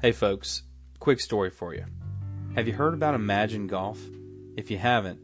[0.00, 0.62] Hey, folks,
[1.00, 1.84] quick story for you.
[2.54, 3.98] Have you heard about Imagine Golf?
[4.56, 5.18] If you haven't,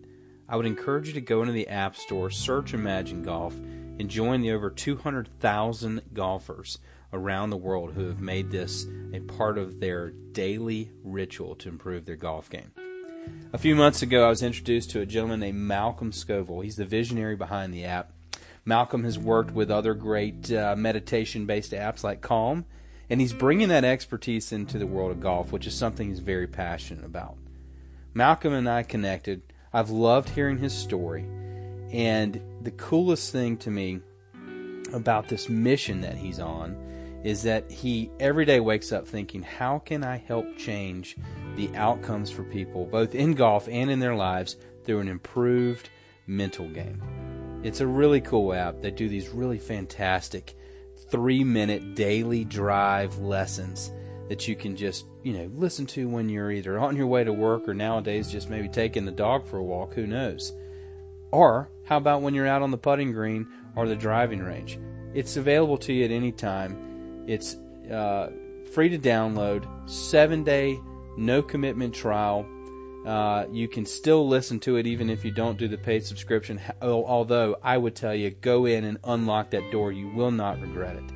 [0.48, 4.40] I would encourage you to go into the App Store, search Imagine Golf, and join
[4.40, 6.78] the over 200,000 golfers
[7.12, 12.04] around the world who have made this a part of their daily ritual to improve
[12.04, 12.72] their golf game.
[13.52, 16.62] A few months ago, I was introduced to a gentleman named Malcolm Scoville.
[16.62, 18.10] He's the visionary behind the app.
[18.64, 22.64] Malcolm has worked with other great uh, meditation based apps like Calm
[23.10, 26.46] and he's bringing that expertise into the world of golf, which is something he's very
[26.46, 27.36] passionate about.
[28.14, 29.42] Malcolm and I connected.
[29.72, 31.26] I've loved hearing his story.
[31.92, 34.00] And the coolest thing to me
[34.92, 36.76] about this mission that he's on
[37.24, 41.16] is that he every day wakes up thinking, how can I help change
[41.56, 45.88] the outcomes for people, both in golf and in their lives, through an improved
[46.26, 47.02] mental game?
[47.64, 48.80] It's a really cool app.
[48.80, 50.54] They do these really fantastic
[51.10, 53.92] three minute daily drive lessons
[54.28, 57.32] that you can just, you know, listen to when you're either on your way to
[57.32, 60.52] work or nowadays just maybe taking the dog for a walk, who knows.
[61.30, 64.78] Or how about when you're out on the putting green or the driving range?
[65.14, 67.24] It's available to you at any time.
[67.26, 67.56] It's
[67.90, 68.30] uh,
[68.72, 70.80] free to download, seven day,
[71.16, 72.46] no commitment trial.
[73.04, 76.60] Uh, you can still listen to it even if you don't do the paid subscription.
[76.80, 79.92] Although I would tell you, go in and unlock that door.
[79.92, 81.12] You will not regret it.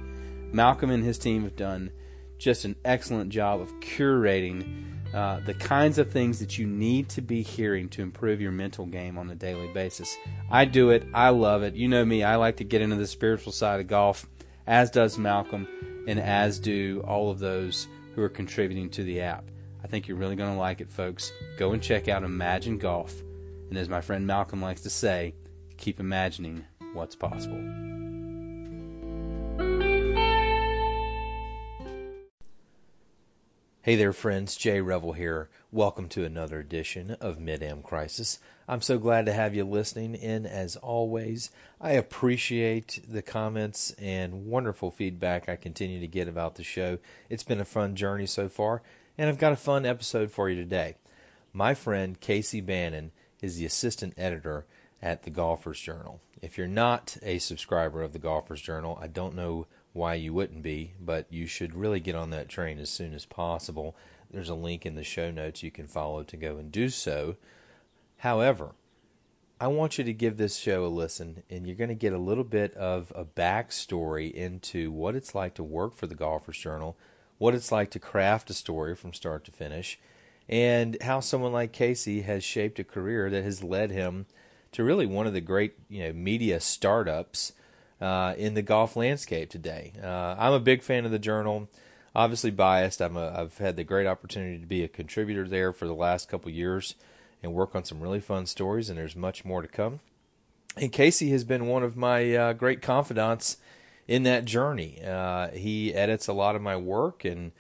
[0.53, 1.91] Malcolm and his team have done
[2.39, 7.23] just an excellent job of curating uh, the kinds of things that you need to
[7.23, 10.15] be hearing to improve your mental game on a daily basis.
[10.51, 11.07] I do it.
[11.15, 11.75] I love it.
[11.75, 12.23] You know me.
[12.23, 14.27] I like to get into the spiritual side of golf,
[14.67, 15.67] as does Malcolm,
[16.07, 19.45] and as do all of those who are contributing to the app.
[19.83, 21.33] I think you're really going to like it, folks.
[21.57, 23.15] Go and check out Imagine Golf.
[23.69, 25.35] And as my friend Malcolm likes to say,
[25.77, 27.63] keep imagining what's possible.
[33.83, 34.57] Hey there, friends.
[34.57, 35.49] Jay Revel here.
[35.71, 38.39] Welcome to another edition of Mid Am Crisis.
[38.67, 41.51] I'm so glad to have you listening in as always.
[41.81, 46.99] I appreciate the comments and wonderful feedback I continue to get about the show.
[47.31, 48.83] It's been a fun journey so far,
[49.19, 50.95] and I've got a fun episode for you today.
[51.53, 53.11] My friend Casey Bannon
[53.43, 54.65] is the assistant editor
[55.03, 56.21] at the Golfers Journal.
[56.41, 60.63] If you're not a subscriber of the Golfers Journal, I don't know why you wouldn't
[60.63, 63.97] be, but you should really get on that train as soon as possible.
[64.31, 67.35] There's a link in the show notes you can follow to go and do so.
[68.19, 68.77] However,
[69.61, 72.19] I want you to give this show a listen, and you're going to get a
[72.19, 76.97] little bit of a backstory into what it's like to work for the Golfers Journal,
[77.39, 79.99] what it's like to craft a story from start to finish,
[80.49, 84.27] and how someone like Casey has shaped a career that has led him
[84.73, 87.53] to really one of the great you know media startups
[88.01, 89.93] uh, in the golf landscape today.
[90.03, 91.69] Uh, I'm a big fan of the Journal.
[92.15, 93.01] Obviously biased.
[93.01, 96.29] I'm a, I've had the great opportunity to be a contributor there for the last
[96.29, 96.95] couple years
[97.43, 100.01] and work on some really fun stories, and there's much more to come.
[100.77, 103.59] And Casey has been one of my uh, great confidants
[104.09, 105.01] in that journey.
[105.07, 107.53] Uh, he edits a lot of my work and,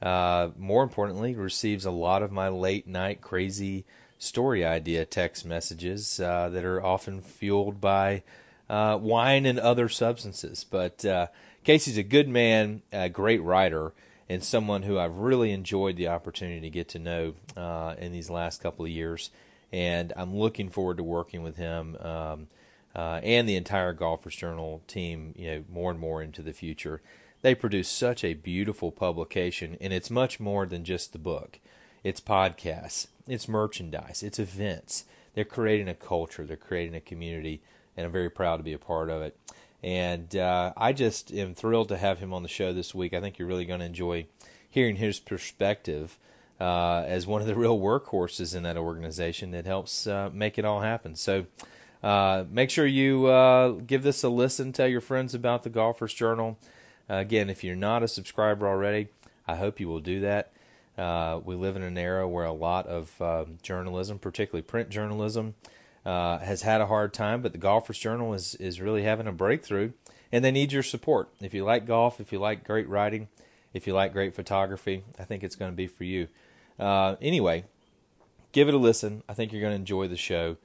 [0.00, 3.84] uh, more importantly, receives a lot of my late night crazy
[4.18, 8.22] story idea text messages uh, that are often fueled by
[8.70, 10.64] uh, wine and other substances.
[10.64, 11.26] But uh,
[11.64, 13.92] Casey's a good man, a great writer,
[14.28, 18.30] and someone who I've really enjoyed the opportunity to get to know uh, in these
[18.30, 19.30] last couple of years.
[19.72, 21.96] And I'm looking forward to working with him.
[22.00, 22.46] Um,
[22.96, 27.02] uh, and the entire Golfers Journal team, you know, more and more into the future.
[27.42, 31.60] They produce such a beautiful publication, and it's much more than just the book.
[32.02, 35.04] It's podcasts, it's merchandise, it's events.
[35.34, 37.60] They're creating a culture, they're creating a community,
[37.96, 39.36] and I'm very proud to be a part of it.
[39.82, 43.12] And uh, I just am thrilled to have him on the show this week.
[43.12, 44.26] I think you're really going to enjoy
[44.70, 46.18] hearing his perspective
[46.58, 50.64] uh, as one of the real workhorses in that organization that helps uh, make it
[50.64, 51.14] all happen.
[51.14, 51.44] So,
[52.06, 54.72] uh, make sure you uh, give this a listen.
[54.72, 56.56] Tell your friends about the Golfers Journal.
[57.10, 59.08] Uh, again, if you're not a subscriber already,
[59.48, 60.52] I hope you will do that.
[60.96, 65.56] Uh, we live in an era where a lot of um, journalism, particularly print journalism,
[66.04, 69.32] uh, has had a hard time, but the Golfers Journal is, is really having a
[69.32, 69.90] breakthrough,
[70.30, 71.28] and they need your support.
[71.40, 73.26] If you like golf, if you like great writing,
[73.74, 76.28] if you like great photography, I think it's going to be for you.
[76.78, 77.64] Uh, anyway,
[78.52, 79.24] give it a listen.
[79.28, 80.56] I think you're going to enjoy the show.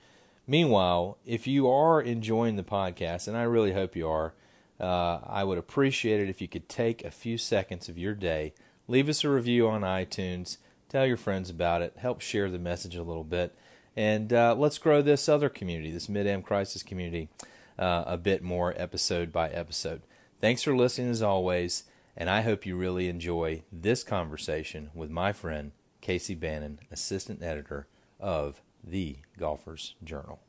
[0.47, 4.33] Meanwhile, if you are enjoying the podcast, and I really hope you are,
[4.79, 8.53] uh, I would appreciate it if you could take a few seconds of your day,
[8.87, 10.57] leave us a review on iTunes,
[10.89, 13.55] tell your friends about it, help share the message a little bit,
[13.95, 17.29] and uh, let's grow this other community, this Mid-Am Crisis community,
[17.77, 20.01] uh, a bit more episode by episode.
[20.39, 21.83] Thanks for listening as always,
[22.17, 25.71] and I hope you really enjoy this conversation with my friend
[26.01, 27.87] Casey Bannon, assistant editor
[28.19, 30.39] of the Golfers Journal.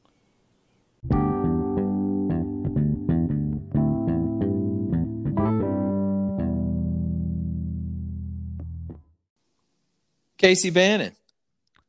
[10.39, 11.13] Casey Bannon.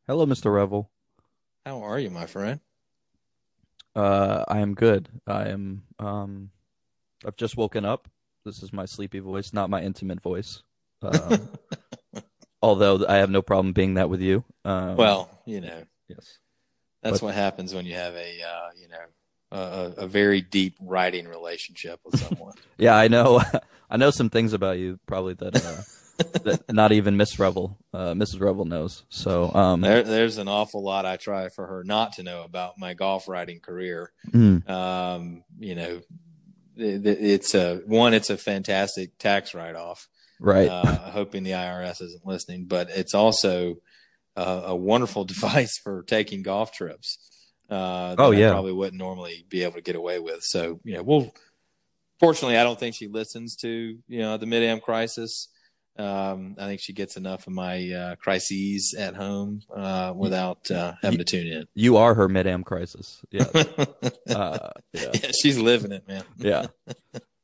[0.05, 0.53] Hello, Mr.
[0.53, 0.89] Revel.
[1.65, 2.59] How are you, my friend?
[3.95, 5.09] Uh, I am good.
[5.25, 5.83] I am.
[5.97, 6.51] Um,
[7.25, 8.07] I've just woken up.
[8.45, 10.61] This is my sleepy voice, not my intimate voice.
[11.01, 11.49] Um,
[12.61, 14.43] although I have no problem being that with you.
[14.65, 15.83] Um, well, you know,
[16.15, 16.37] yes,
[17.01, 19.05] that's But- what happens when you have a, uh, you know,
[19.51, 22.53] a, a very deep writing relationship with someone.
[22.77, 23.41] yeah, I know.
[23.89, 25.81] I know some things about you, probably that, uh,
[26.43, 28.39] that not even Miss Revel, uh, Mrs.
[28.41, 29.03] Revel knows.
[29.09, 32.79] So, um, there, there's an awful lot I try for her not to know about
[32.79, 34.11] my golf writing career.
[34.31, 36.01] mm, Um, you know,
[36.75, 38.15] it, it's a one.
[38.15, 40.07] It's a fantastic tax write-off.
[40.39, 40.67] right.
[40.69, 42.65] uh, hoping the IRS isn't listening.
[42.65, 43.75] But it's also
[44.35, 47.17] uh, a wonderful device for taking golf trips.
[47.69, 50.43] Uh, that Oh, I probably wouldn't normally be able to get away with.
[50.43, 51.33] So you know, we'll.
[52.19, 53.67] Fortunately, I don't think she listens to
[54.07, 55.49] you know the mid am crisis.
[55.97, 60.93] Um, I think she gets enough of my uh, crises at home uh, without uh,
[61.03, 61.65] having to tune in.
[61.75, 63.21] you are her mid-am crisis.
[63.29, 63.45] Yeah.
[64.27, 65.11] Uh, yeah.
[65.13, 66.23] yeah, she's living it, man.
[66.37, 66.65] yeah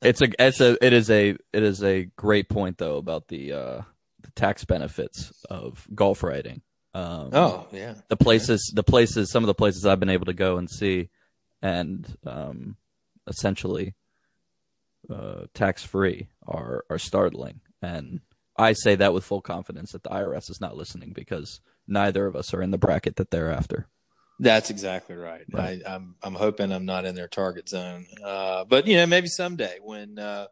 [0.01, 3.51] it's a it's a it is a it is a great point though about the
[3.53, 3.81] uh
[4.21, 6.61] the tax benefits of golf writing
[6.93, 10.33] um Oh yeah, the places the places some of the places i've been able to
[10.33, 11.09] go and see
[11.61, 12.77] and um
[13.27, 13.93] essentially
[15.09, 18.21] uh tax free are are startling and
[18.57, 22.35] i say that with full confidence that the irs is not listening because neither of
[22.35, 23.87] us are in the bracket that they're after
[24.41, 25.43] That's exactly right.
[25.51, 25.81] Right.
[25.85, 28.05] I, I'm I'm hoping I'm not in their target zone.
[28.23, 30.47] Uh, but you know, maybe someday when uh,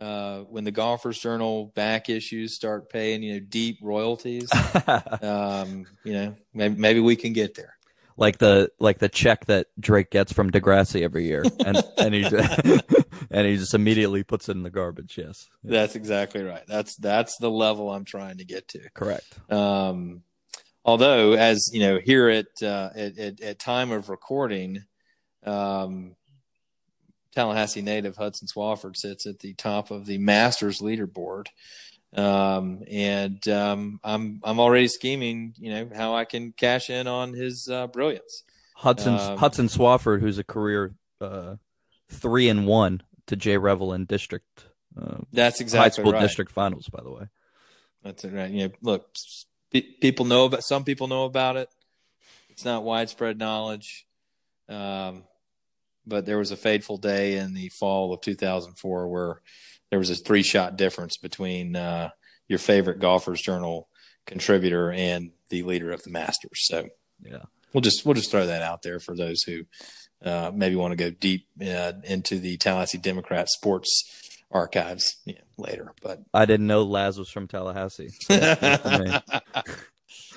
[0.00, 4.50] uh, when the Golfers Journal back issues start paying you know deep royalties,
[5.22, 7.76] um, you know, maybe maybe we can get there.
[8.18, 12.24] like the like the check that Drake gets from Degrassi every year, and and he
[13.30, 15.16] and he just immediately puts it in the garbage.
[15.18, 16.64] Yes, That's exactly right.
[16.66, 18.80] That's that's the level I'm trying to get to.
[18.94, 19.38] correct.
[19.50, 20.22] Um,
[20.84, 24.84] although, as you know, here at uh, at, at, at time of recording,
[25.44, 26.16] um,
[27.36, 31.48] Tallahassee native Hudson Swafford sits at the top of the Masters leaderboard,
[32.16, 37.34] um, and um, I'm I'm already scheming, you know, how I can cash in on
[37.34, 38.42] his uh, brilliance.
[38.76, 41.56] Hudson Um, Hudson Swafford, who's a career uh,
[42.08, 44.64] three and one to Jay Revel in district
[44.98, 46.22] uh, That's high exactly school right.
[46.22, 46.88] district finals.
[46.88, 47.26] By the way,
[48.02, 48.50] That's it, right.
[48.50, 49.14] You know, look,
[49.70, 50.64] pe- people know about.
[50.64, 51.68] Some people know about it.
[52.48, 54.06] It's not widespread knowledge.
[54.70, 55.24] Um,
[56.06, 59.40] but there was a fateful day in the fall of 2004 where
[59.90, 62.10] there was a three-shot difference between uh,
[62.48, 63.88] your favorite Golfers Journal
[64.26, 66.66] contributor and the leader of the Masters.
[66.66, 66.88] So
[67.22, 69.64] yeah, we'll just we'll just throw that out there for those who
[70.24, 75.40] uh, maybe want to go deep uh, into the Tallahassee Democrat sports archives you know,
[75.58, 75.92] later.
[76.02, 78.10] But I didn't know Laz was from Tallahassee.
[78.22, 79.20] So that's for me.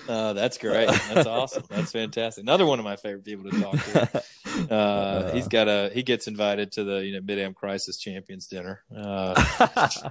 [0.09, 0.89] Uh, that's great.
[0.89, 1.63] That's awesome.
[1.69, 2.41] That's fantastic.
[2.41, 4.23] Another one of my favorite people to talk to.
[4.69, 8.47] Uh, he's got a he gets invited to the you know mid am crisis champions
[8.47, 8.81] dinner.
[8.93, 9.33] Uh,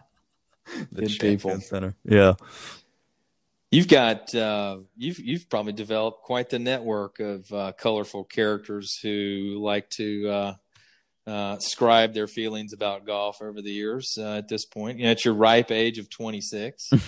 [0.92, 1.60] the people.
[1.60, 1.94] Center.
[2.04, 2.34] Yeah.
[3.70, 9.58] you've got uh, you've you've probably developed quite the network of uh, colorful characters who
[9.60, 10.54] like to
[11.28, 14.16] uh, scribe their feelings about golf over the years.
[14.18, 16.88] Uh, at this point, you know, at your ripe age of twenty six.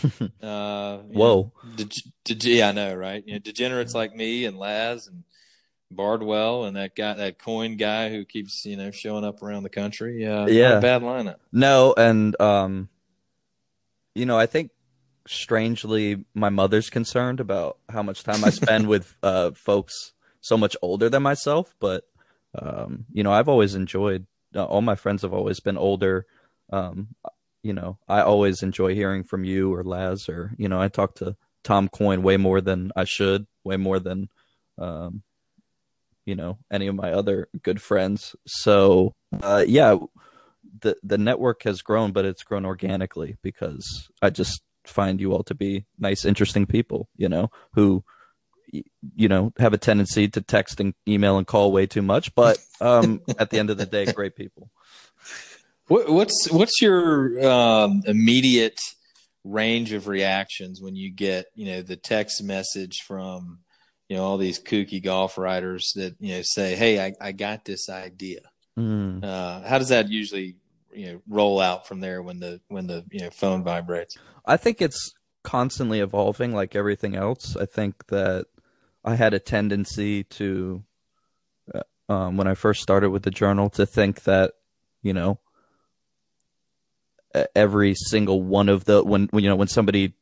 [0.43, 1.53] Uh, you know, Whoa.
[1.77, 1.93] Deg-
[2.25, 3.23] deg- yeah, I know, right?
[3.27, 5.25] You know, degenerates like me and Laz and
[5.91, 9.69] Bardwell and that guy, that coin guy who keeps you know showing up around the
[9.71, 10.25] country.
[10.27, 10.79] Uh, Yeah.
[10.79, 11.37] a bad lineup.
[11.53, 12.89] No, and um,
[14.15, 14.71] you know, I think
[15.27, 20.77] strangely, my mother's concerned about how much time I spend with uh folks so much
[20.83, 21.75] older than myself.
[21.81, 22.05] But
[22.59, 24.27] um, you know, I've always enjoyed.
[24.55, 26.27] Uh, all my friends have always been older.
[26.73, 27.09] Um,
[27.63, 31.15] you know, I always enjoy hearing from you or Laz, or you know, I talk
[31.17, 34.29] to Tom Coyne way more than I should, way more than
[34.79, 35.23] um,
[36.25, 38.35] you know, any of my other good friends.
[38.47, 39.97] So, uh, yeah,
[40.81, 45.43] the the network has grown, but it's grown organically because I just find you all
[45.45, 47.09] to be nice, interesting people.
[47.17, 48.05] You know, who
[48.73, 52.59] you know have a tendency to text and email and call way too much, but
[52.81, 54.71] um, at the end of the day, great people.
[55.87, 58.79] What, what's what's your um, immediate
[59.45, 63.61] range of reactions when you get you know the text message from
[64.09, 67.65] you know all these kooky golf writers that you know say, "Hey, I, I got
[67.65, 68.41] this idea."
[68.79, 69.25] Mm.
[69.25, 70.57] Uh, how does that usually
[70.93, 74.17] you know roll out from there when the when the you know phone vibrates?
[74.47, 75.13] I think it's
[75.43, 77.57] constantly evolving, like everything else.
[77.57, 78.47] I think that
[79.05, 80.85] I had a tendency to,
[81.75, 84.53] uh, um, when I first started with the journal, to think that
[85.03, 85.41] you know
[87.55, 90.15] every single one of the when, when you know when somebody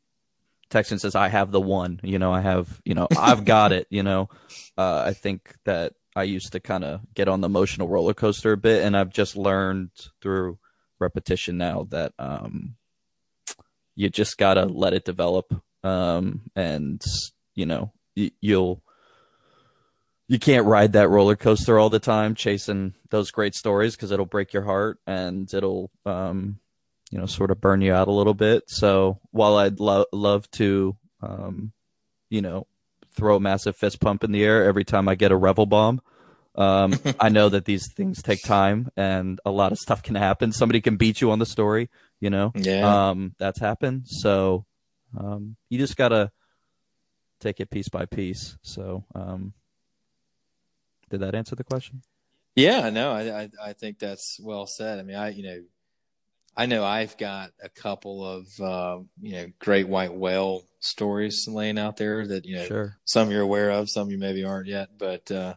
[0.69, 3.71] texts and says I have the one, you know, I have, you know, I've got
[3.71, 4.29] it, you know.
[4.77, 8.53] Uh, I think that I used to kind of get on the emotional roller coaster
[8.53, 10.59] a bit, and I've just learned through
[10.99, 12.75] repetition now that um,
[13.95, 17.01] you just gotta let it develop, um, and
[17.55, 18.81] you know, you'll
[20.27, 24.25] you can't ride that roller coaster all the time chasing those great stories because it'll
[24.27, 26.59] break your heart and it'll um,
[27.11, 28.63] you know sort of burn you out a little bit.
[28.67, 31.73] So while I'd lo- love to um,
[32.29, 32.67] you know
[33.15, 36.01] throw a massive fist pump in the air every time I get a revel bomb.
[36.55, 40.51] Um, I know that these things take time and a lot of stuff can happen.
[40.51, 41.89] Somebody can beat you on the story,
[42.19, 42.51] you know.
[42.55, 43.09] Yeah.
[43.09, 44.03] Um, that's happened.
[44.05, 44.65] So
[45.17, 46.31] um, you just gotta
[47.39, 48.57] take it piece by piece.
[48.61, 49.53] So um,
[51.09, 52.01] did that answer the question?
[52.55, 54.99] Yeah, no, I, I I think that's well said.
[54.99, 55.61] I mean, I you know,
[56.57, 61.79] I know I've got a couple of uh, you know great white whale stories laying
[61.79, 62.97] out there that you know Sure.
[63.05, 65.55] some you're aware of, some you maybe aren't yet, but uh,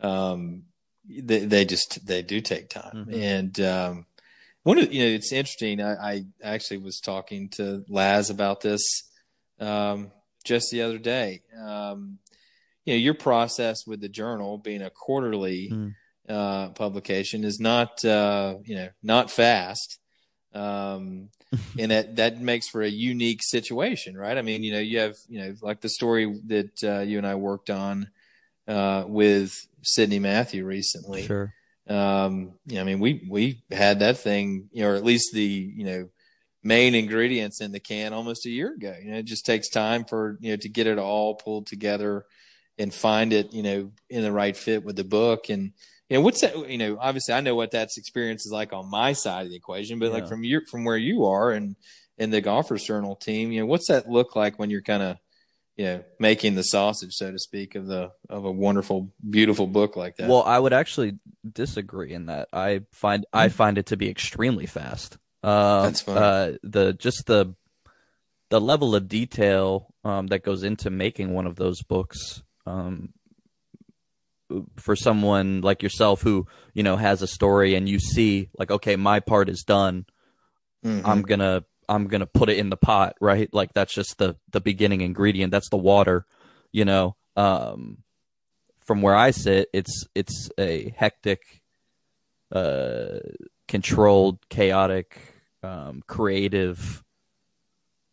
[0.00, 0.64] um,
[1.06, 3.06] they they just they do take time.
[3.06, 3.22] Mhm.
[3.22, 4.06] And um,
[4.62, 5.82] one of you know it's interesting.
[5.82, 8.82] I, I actually was talking to Laz about this
[9.58, 10.10] um,
[10.44, 11.42] just the other day.
[11.60, 12.18] Um,
[12.84, 15.94] you know, your process with the journal being a quarterly Mm.
[16.28, 19.98] uh, publication is not uh, you know not fast.
[20.54, 21.28] Um,
[21.78, 24.38] and that that makes for a unique situation, right?
[24.38, 27.26] I mean, you know, you have you know like the story that uh, you and
[27.26, 28.08] I worked on
[28.68, 31.26] uh, with Sidney Matthew recently.
[31.26, 31.52] Sure.
[31.88, 35.32] Um, you know, I mean, we we had that thing, you know, or at least
[35.32, 36.08] the you know
[36.62, 38.94] main ingredients in the can almost a year ago.
[39.02, 42.26] You know, it just takes time for you know to get it all pulled together
[42.78, 45.72] and find it, you know, in the right fit with the book and.
[46.08, 46.68] You know, what's that?
[46.68, 49.56] You know, obviously, I know what that experience is like on my side of the
[49.56, 51.76] equation, but like from your from where you are and
[52.20, 55.16] in the golfers journal team, you know, what's that look like when you're kind of,
[55.76, 59.96] you know, making the sausage, so to speak, of the of a wonderful, beautiful book
[59.96, 60.28] like that?
[60.28, 61.18] Well, I would actually
[61.50, 62.48] disagree in that.
[62.52, 63.54] I find I hmm.
[63.54, 65.16] find it to be extremely fast.
[65.42, 66.16] Um, That's fine.
[66.18, 67.54] Uh, the just the
[68.50, 73.12] the level of detail um, that goes into making one of those books um,
[74.76, 78.96] for someone like yourself who you know has a story and you see like okay
[78.96, 80.04] my part is done
[80.84, 81.02] Mhm.
[81.04, 84.60] i'm gonna i'm gonna put it in the pot right like that's just the the
[84.60, 86.26] beginning ingredient that's the water
[86.72, 87.98] you know um
[88.80, 91.42] from where i sit it's it's a hectic
[92.50, 93.18] uh
[93.70, 95.16] controlled chaotic
[95.62, 97.04] um creative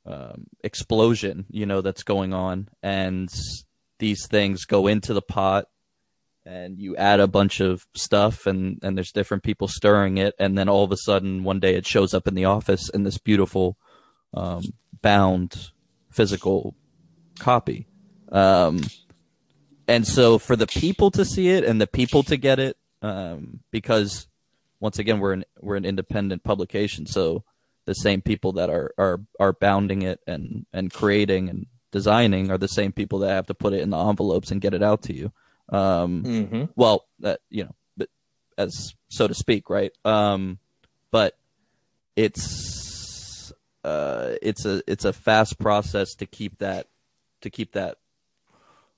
[0.05, 2.69] um explosion you know that's going on.
[2.83, 3.27] And
[3.97, 5.65] these things go into the pot
[6.45, 10.35] and you add a bunch of stuff and and there's different people stirring it.
[10.37, 13.01] And then all of a sudden one day it shows up in the office in
[13.01, 13.77] this beautiful
[14.35, 14.61] um,
[15.01, 15.71] bound
[16.11, 16.75] physical
[17.39, 17.87] copy.
[18.31, 18.81] Um,
[19.87, 23.61] and so for the people to see it and the people to get it um,
[23.71, 24.27] because
[24.79, 27.43] once again we're an we're an independent publication so
[27.85, 32.57] the same people that are are are bounding it and and creating and designing are
[32.57, 35.01] the same people that have to put it in the envelopes and get it out
[35.03, 35.31] to you.
[35.69, 36.69] Um, Mhm.
[36.75, 38.05] well that you know
[38.57, 39.91] as so to speak right?
[40.03, 40.59] Um
[41.11, 41.37] but
[42.15, 43.53] it's
[43.83, 46.87] uh it's a it's a fast process to keep that
[47.41, 47.97] to keep that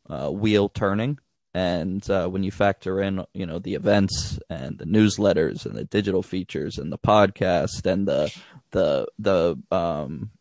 [0.10, 1.20] uh wheel turning
[1.60, 5.84] and uh when you factor in you know the events and the newsletters and the
[5.98, 8.24] digital features and the podcast and the
[8.72, 10.32] the the um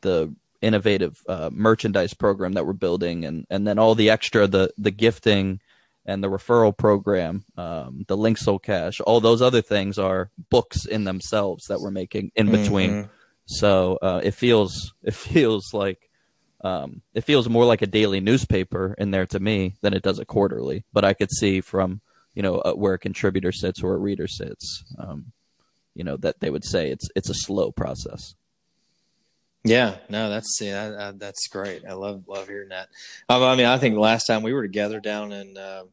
[0.00, 4.72] the innovative uh, merchandise program that we're building and and then all the extra the
[4.86, 5.60] the gifting
[6.06, 10.84] and the referral program, um, the Link Soul Cash, all those other things are books
[10.84, 12.90] in themselves that we're making in between.
[12.90, 13.08] Mhm.
[13.46, 16.10] So uh, it feels it feels like
[16.64, 20.18] um, it feels more like a daily newspaper in there to me than it does
[20.18, 20.84] a quarterly.
[20.92, 22.00] But I could see from
[22.34, 25.26] you know uh, where a contributor sits or a reader sits, um,
[25.94, 28.34] you know that they would say it's it's a slow process.
[29.62, 31.84] Yeah, no, that's yeah, uh, that's great.
[31.88, 32.88] I love love hearing that.
[33.28, 35.84] Um, I mean, I think last time we were together down in, uh,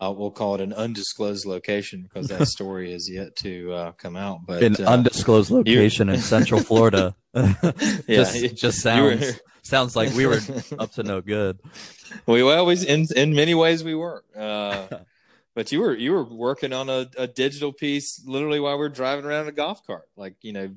[0.00, 4.16] uh, we'll call it an undisclosed location because that story is yet to uh, come
[4.16, 4.40] out.
[4.46, 7.14] But An uh, undisclosed location in Central Florida.
[7.34, 10.40] just Yeah, just were- sounds sounds like we were
[10.78, 11.60] up to no good.
[12.26, 14.24] we we in in many ways we were.
[14.36, 14.86] Uh,
[15.54, 18.88] but you were you were working on a, a digital piece literally while we were
[18.88, 20.74] driving around in a golf cart, like you know,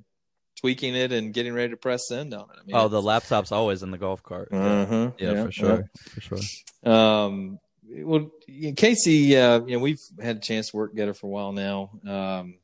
[0.59, 2.57] tweaking it and getting ready to press send on it.
[2.61, 4.49] I mean, oh, the laptop's always in the golf cart.
[4.51, 6.91] Uh-huh, yeah, yeah, for sure, for sure.
[6.91, 7.59] Um,
[8.01, 8.31] well,
[8.75, 11.91] Casey, uh, you know, we've had a chance to work together for a while now.
[12.07, 12.55] Um,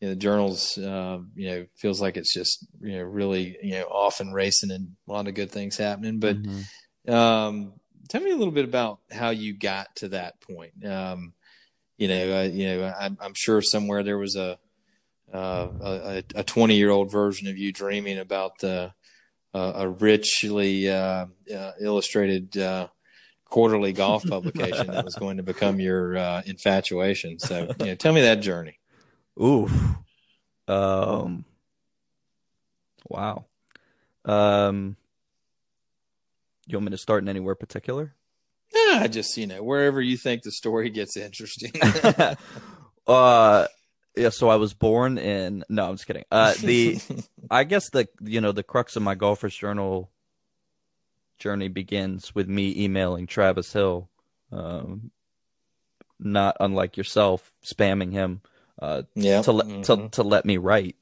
[0.00, 3.72] you know, the journals, uh, you know, feels like it's just, you know, really, you
[3.72, 6.18] know, off and racing and a lot of good things happening.
[6.18, 7.14] But, mm-hmm.
[7.14, 7.74] um,
[8.08, 10.84] tell me a little bit about how you got to that point.
[10.84, 11.34] Um,
[11.98, 14.58] you know, uh, you know, I'm, I'm, sure somewhere there was a,
[15.32, 18.92] uh, a 20 year old version of you dreaming about the,
[19.54, 21.26] uh, a richly, uh,
[21.80, 22.56] illustrated,
[23.52, 26.14] quarterly golf publication that was going to become your
[26.46, 27.38] infatuation.
[27.38, 28.78] So, you know, tell me that journey.
[29.40, 29.72] Oof.
[30.66, 31.44] Um.
[33.08, 33.44] Wow.
[34.24, 34.96] Um.
[36.66, 38.14] You want me to start in anywhere particular?
[38.74, 41.72] Yeah, just you know wherever you think the story gets interesting.
[43.06, 43.66] uh,
[44.16, 44.28] yeah.
[44.30, 45.64] So I was born in.
[45.68, 46.24] No, I'm just kidding.
[46.30, 46.98] Uh, the
[47.50, 50.10] I guess the you know the crux of my golfer's journal
[51.38, 54.08] journey begins with me emailing Travis Hill,
[54.50, 55.10] um,
[56.18, 58.42] not unlike yourself, spamming him
[58.80, 59.82] uh, to, let mm-hmm.
[59.82, 60.96] to to let me write.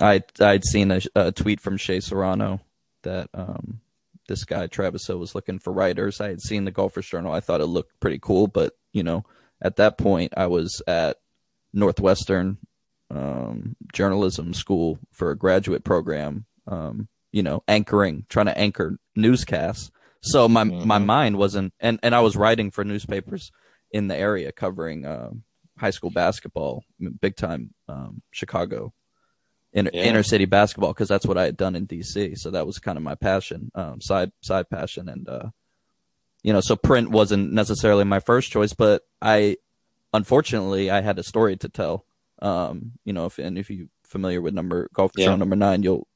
[0.00, 2.60] I I'd seen a, a tweet from Shea Serrano
[3.02, 3.80] that um,
[4.28, 6.20] this guy Travis Hill was looking for writers.
[6.20, 7.32] I had seen the Golfers Journal.
[7.32, 9.24] I thought it looked pretty cool, but you know,
[9.60, 11.18] at that point, I was at
[11.72, 12.58] Northwestern
[13.10, 16.46] um, journalism school for a graduate program.
[16.66, 19.90] Um, you know, anchoring, trying to anchor newscasts.
[20.22, 20.88] So my mm-hmm.
[20.88, 23.52] my mind wasn't, and and I was writing for newspapers
[23.90, 25.42] in the area covering um,
[25.76, 26.82] high school basketball,
[27.20, 28.94] big time um, Chicago
[29.74, 30.04] inner, yeah.
[30.04, 32.38] inner city basketball because that's what I had done in DC.
[32.38, 35.50] So that was kind of my passion, um, side side passion, and uh,
[36.42, 39.58] you know, so print wasn't necessarily my first choice, but I
[40.14, 42.06] unfortunately I had a story to tell.
[42.40, 45.26] Um, you know, if and if you familiar with number golf yeah.
[45.26, 46.08] show number nine, you'll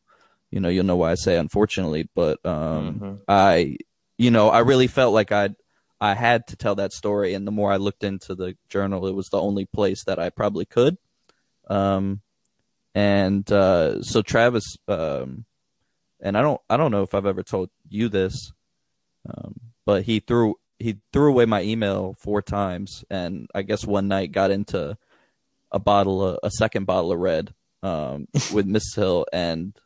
[0.50, 3.14] you know you'll know why I say unfortunately, but um, mm-hmm.
[3.28, 3.76] I
[4.18, 5.54] you know I really felt like I'd
[6.00, 9.14] I had to tell that story, and the more I looked into the journal, it
[9.14, 10.96] was the only place that I probably could.
[11.68, 12.22] Um,
[12.94, 15.44] and uh, so Travis, um,
[16.20, 18.52] and I don't, I don't know if I've ever told you this,
[19.28, 24.08] um, but he threw he threw away my email four times, and I guess one
[24.08, 24.96] night got into
[25.70, 29.76] a bottle, of, a second bottle of red um, with Miss Hill, and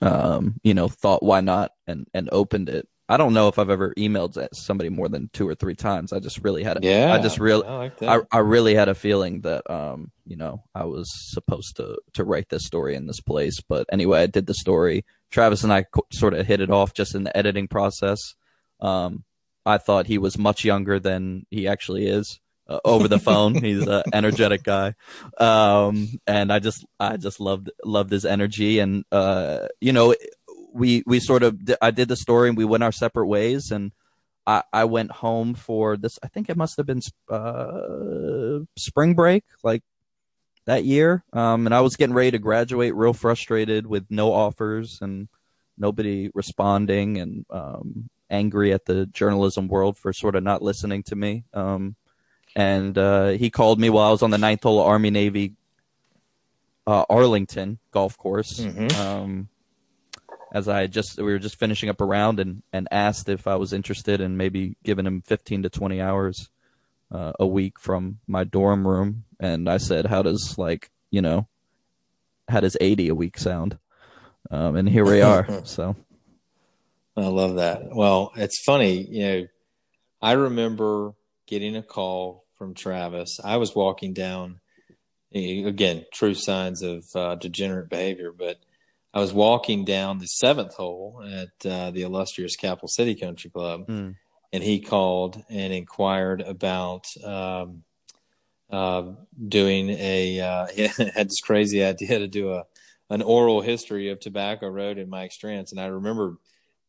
[0.00, 3.70] um, you know, thought why not, and and opened it, I don't know if I've
[3.70, 6.12] ever emailed somebody more than two or three times.
[6.12, 8.88] I just really had a, yeah, I just really, I, like I, I, really had
[8.88, 13.06] a feeling that, um, you know, I was supposed to, to write this story in
[13.06, 13.60] this place.
[13.60, 15.04] But anyway, I did the story.
[15.30, 18.18] Travis and I co- sort of hit it off just in the editing process.
[18.80, 19.24] Um,
[19.64, 22.40] I thought he was much younger than he actually is.
[22.68, 23.54] Uh, over the phone.
[23.54, 24.94] He's an energetic guy.
[25.38, 28.80] Um, and I just, I just loved, loved his energy.
[28.80, 30.16] And, uh, you know,
[30.76, 33.92] we we sort of I did the story and we went our separate ways and
[34.46, 39.44] I I went home for this I think it must have been uh, spring break
[39.64, 39.82] like
[40.66, 44.98] that year um and I was getting ready to graduate real frustrated with no offers
[45.00, 45.28] and
[45.78, 51.16] nobody responding and um angry at the journalism world for sort of not listening to
[51.16, 51.96] me um
[52.56, 55.54] and uh he called me while I was on the ninth hole Army Navy
[56.88, 59.00] uh, Arlington golf course mm-hmm.
[59.00, 59.48] um
[60.52, 63.56] as I just we were just finishing up a round and and asked if I
[63.56, 66.48] was interested in maybe giving him 15 to 20 hours
[67.10, 71.46] uh, a week from my dorm room, and I said, "How does like you know,
[72.48, 73.78] how does 80 a week sound?"
[74.50, 75.46] Um, and here we are.
[75.64, 75.94] so
[77.16, 77.94] I love that.
[77.94, 79.46] Well, it's funny, you know.
[80.22, 81.12] I remember
[81.46, 83.40] getting a call from Travis.
[83.42, 84.60] I was walking down
[85.34, 88.58] again, true signs of uh, degenerate behavior, but
[89.12, 93.86] I was walking down the seventh hole at uh, the illustrious Capital City Country Club,
[93.86, 94.14] mm.
[94.52, 97.82] and he called and inquired about um,
[98.70, 99.12] uh,
[99.48, 100.40] doing a.
[100.40, 100.66] Uh,
[101.14, 102.64] had this crazy idea to do a
[103.08, 106.38] an oral history of Tobacco Road and Mike Strantz, and I remember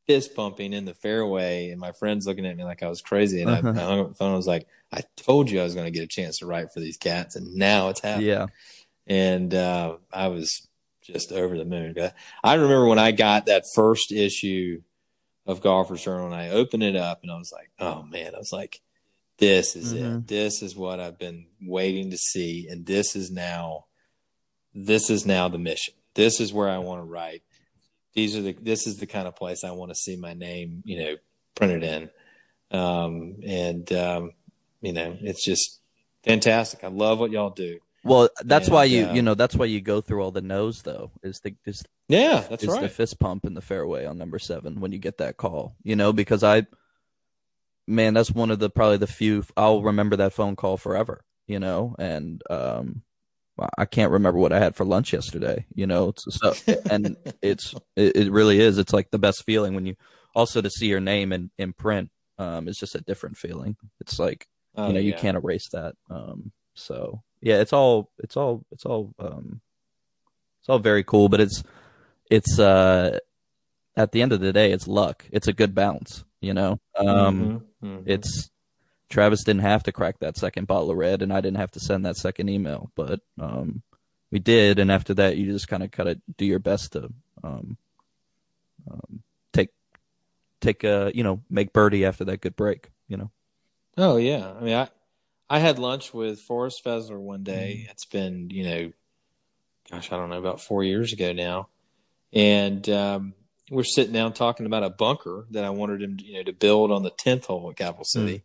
[0.07, 3.41] fist pumping in the fairway, and my friends looking at me like I was crazy,
[3.41, 3.73] and uh-huh.
[3.75, 4.33] I, I hung up the phone.
[4.33, 6.71] I was like, "I told you I was going to get a chance to write
[6.73, 8.45] for these cats, and now it's happening." Yeah,
[9.07, 10.67] and uh, I was
[11.01, 11.95] just over the moon.
[12.43, 14.81] I remember when I got that first issue
[15.47, 18.37] of Golfers Journal and I opened it up and I was like, oh man, I
[18.37, 18.81] was like,
[19.37, 20.17] this is mm-hmm.
[20.17, 20.27] it.
[20.27, 22.67] This is what I've been waiting to see.
[22.69, 23.85] And this is now,
[24.75, 25.93] this is now the mission.
[26.15, 27.43] This is where I want to write.
[28.13, 30.81] These are the, this is the kind of place I want to see my name,
[30.83, 31.15] you know,
[31.55, 32.09] printed in.
[32.77, 34.31] Um, and, um,
[34.81, 35.79] you know, it's just
[36.23, 36.83] fantastic.
[36.83, 37.79] I love what y'all do.
[38.03, 40.41] Well, that's And, why you uh, you know that's why you go through all the
[40.41, 42.81] no's though is the is, Yeah, that's is right.
[42.81, 45.75] the fist pump in the fairway on number seven when you get that call.
[45.83, 46.67] You know because I,
[47.87, 51.23] man, that's one of the probably the few I'll remember that phone call forever.
[51.47, 53.03] You know, and um,
[53.77, 55.65] I can't remember what I had for lunch yesterday.
[55.73, 56.53] You know, it's, so
[56.89, 58.77] and it's it, it really is.
[58.77, 59.95] It's like the best feeling when you
[60.35, 62.09] also to see your name in in print.
[62.37, 63.77] Um, it's just a different feeling.
[63.99, 68.37] It's like Oh, you know you can't erase that um so yeah it's all it's
[68.37, 69.59] all it's all um
[70.59, 71.63] it's all very cool but it's
[72.29, 73.17] it's uh
[73.95, 75.25] at the end of the day it's luck.
[75.31, 76.79] It's a good balance you know?
[76.95, 78.03] Um Mhm, mhm.
[78.05, 78.51] it's
[79.09, 81.79] travis didn't have to crack that second bottle of red and i didn't have to
[81.79, 83.81] send that second email but um
[84.31, 87.09] we did and after that you just kind of kind of do your best to
[87.43, 87.77] um,
[88.91, 89.69] um take
[90.59, 93.31] take uh you know make birdie after that good break you know
[93.97, 94.89] Oh yeah, I mean, I
[95.49, 97.43] I had lunch with Forrest Fezler one Mm-hmm.
[97.43, 97.87] day.
[97.89, 98.91] It's been you know,
[99.89, 101.69] gosh, I don't know, about four years ago now,
[102.33, 103.33] and um,
[103.71, 106.91] we're sitting down talking about a bunker that I wanted him, you know, to build
[106.91, 108.07] on the tenth hole at Capital Mm.
[108.07, 108.43] City,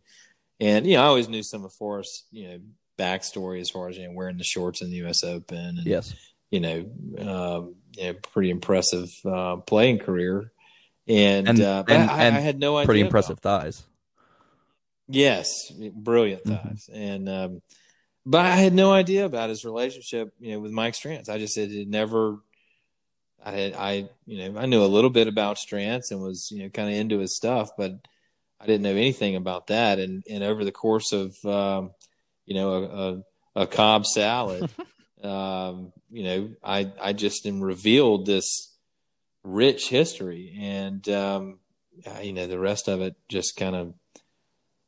[0.60, 2.58] and you know, I always knew some of Forrest's, you know,
[2.98, 5.22] backstory as far as you know wearing the shorts in the U.S.
[5.24, 6.14] Open, and yes
[6.50, 6.80] you know,
[7.20, 10.52] um, you know, pretty impressive uh, playing career,
[11.08, 12.86] and, And- uh, and- I, and I had no idea.
[12.86, 13.82] pretty about impressive thighs
[15.12, 16.88] Yes, brilliant Mhm.
[16.92, 17.62] and um,
[18.24, 21.28] but I had no idea about his relationship, you know, with Mike Strantz.
[21.28, 22.38] I just had never.
[23.44, 26.62] I had I you know I knew a little bit about Strantz and was you
[26.62, 27.92] know kind of into his stuff, but
[28.60, 29.98] I didn't know anything about that.
[29.98, 31.90] And and over the course of um,
[32.46, 32.82] you know a
[33.60, 34.70] a, a Cobb salad,
[35.24, 38.76] um, you know I I just am revealed this
[39.42, 41.58] rich history, and um,
[42.06, 43.94] uh, you know the rest of it just kind of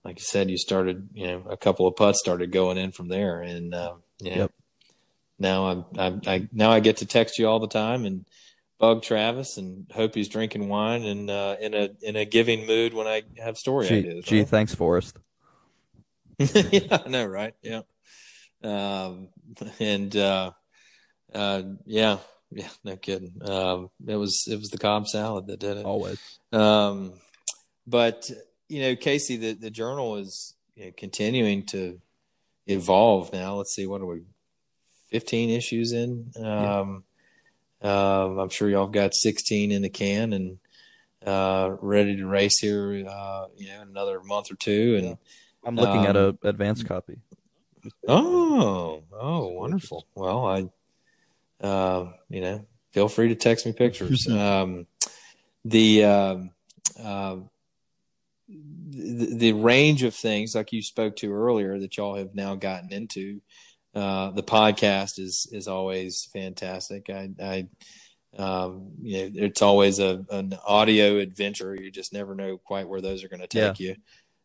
[0.05, 3.09] like you said, you started, you know, a couple of putts started going in from
[3.09, 4.53] there, and uh, you know, Yep.
[5.39, 8.25] now I'm, I'm, I now I get to text you all the time and
[8.79, 12.93] bug Travis and hope he's drinking wine and uh, in a in a giving mood
[12.93, 14.25] when I have story gee, ideas.
[14.27, 14.49] gee right?
[14.49, 15.17] thanks forrest
[16.39, 17.55] yeah, I know, right?
[17.63, 17.83] Yeah,
[18.63, 19.29] um,
[19.79, 20.51] and uh,
[21.33, 22.19] uh, yeah,
[22.51, 23.35] yeah, no kidding.
[23.45, 25.87] Um, it was it was the Cobb salad that did it.
[25.87, 27.15] always Um,
[27.87, 28.29] but
[28.69, 32.01] you know, Casey, the the journal is you know, continuing to
[32.67, 33.33] evolve.
[33.33, 34.23] Now, let's see, what are we?
[35.11, 36.33] Fifteen issues in.
[36.37, 37.05] Um,
[37.83, 40.59] um, I'm sure y'all have got sixteen in the can and
[41.25, 43.05] uh, ready to race here.
[43.09, 44.97] Uh, you know, in another month or two.
[44.97, 45.19] And
[45.67, 47.19] i'm looking at a Um, advanced copy
[48.09, 50.07] oh, oh, wonderful.
[50.15, 54.27] Well, I, uh, you know, feel free to text me pictures.
[54.29, 54.87] um,
[55.65, 56.51] the um,
[57.03, 57.37] uh,
[58.49, 62.93] the, the range of things, like you spoke to earlier, that y'all have now gotten
[62.93, 63.41] into.
[63.95, 67.09] Uh, the podcast is is always fantastic.
[67.09, 67.69] I, I
[68.37, 71.75] um, you know, it's always a an audio adventure.
[71.75, 73.97] You just never know quite where those are going to take you.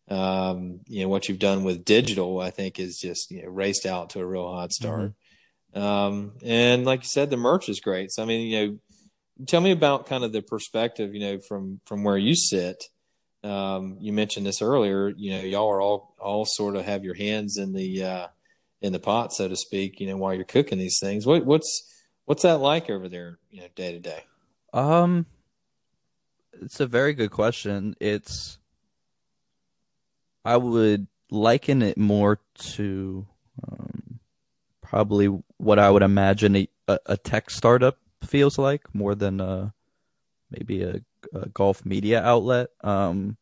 [0.09, 3.85] Um, you know what you've done with digital, I think, is just you know raced
[3.85, 5.13] out to a real hot start.
[5.73, 8.11] Um, and like you said, the merch is great.
[8.11, 8.77] So I mean, you know,
[9.45, 12.83] tell me about kind of the perspective, you know, from from where you sit.
[13.43, 15.09] Um, you mentioned this earlier.
[15.09, 18.27] You know, y'all are all all sort of have your hands in the uh,
[18.81, 19.99] in the pot, so to speak.
[19.99, 21.25] You know, while you're cooking these things.
[21.25, 21.83] What what's
[22.25, 23.39] what's that like over there?
[23.49, 24.23] You know, day to day.
[24.73, 25.25] Um,
[26.61, 27.95] it's a very good question.
[27.99, 28.57] It's,
[30.43, 33.25] I would liken it more to
[33.67, 34.19] um,
[34.81, 36.67] probably what I would imagine a,
[37.05, 39.69] a, tech startup feels like, more than uh
[40.49, 41.01] maybe a,
[41.33, 42.69] a golf media outlet.
[42.81, 43.37] Um,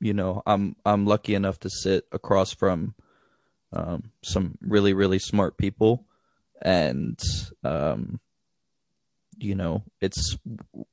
[0.00, 2.94] you know, I'm I'm lucky enough to sit across from
[3.72, 6.06] um, some really really smart people,
[6.62, 7.18] and
[7.64, 8.20] um,
[9.38, 10.36] you know, it's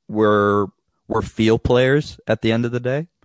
[0.08, 0.66] we're
[1.06, 3.08] we're field players at the end of the day.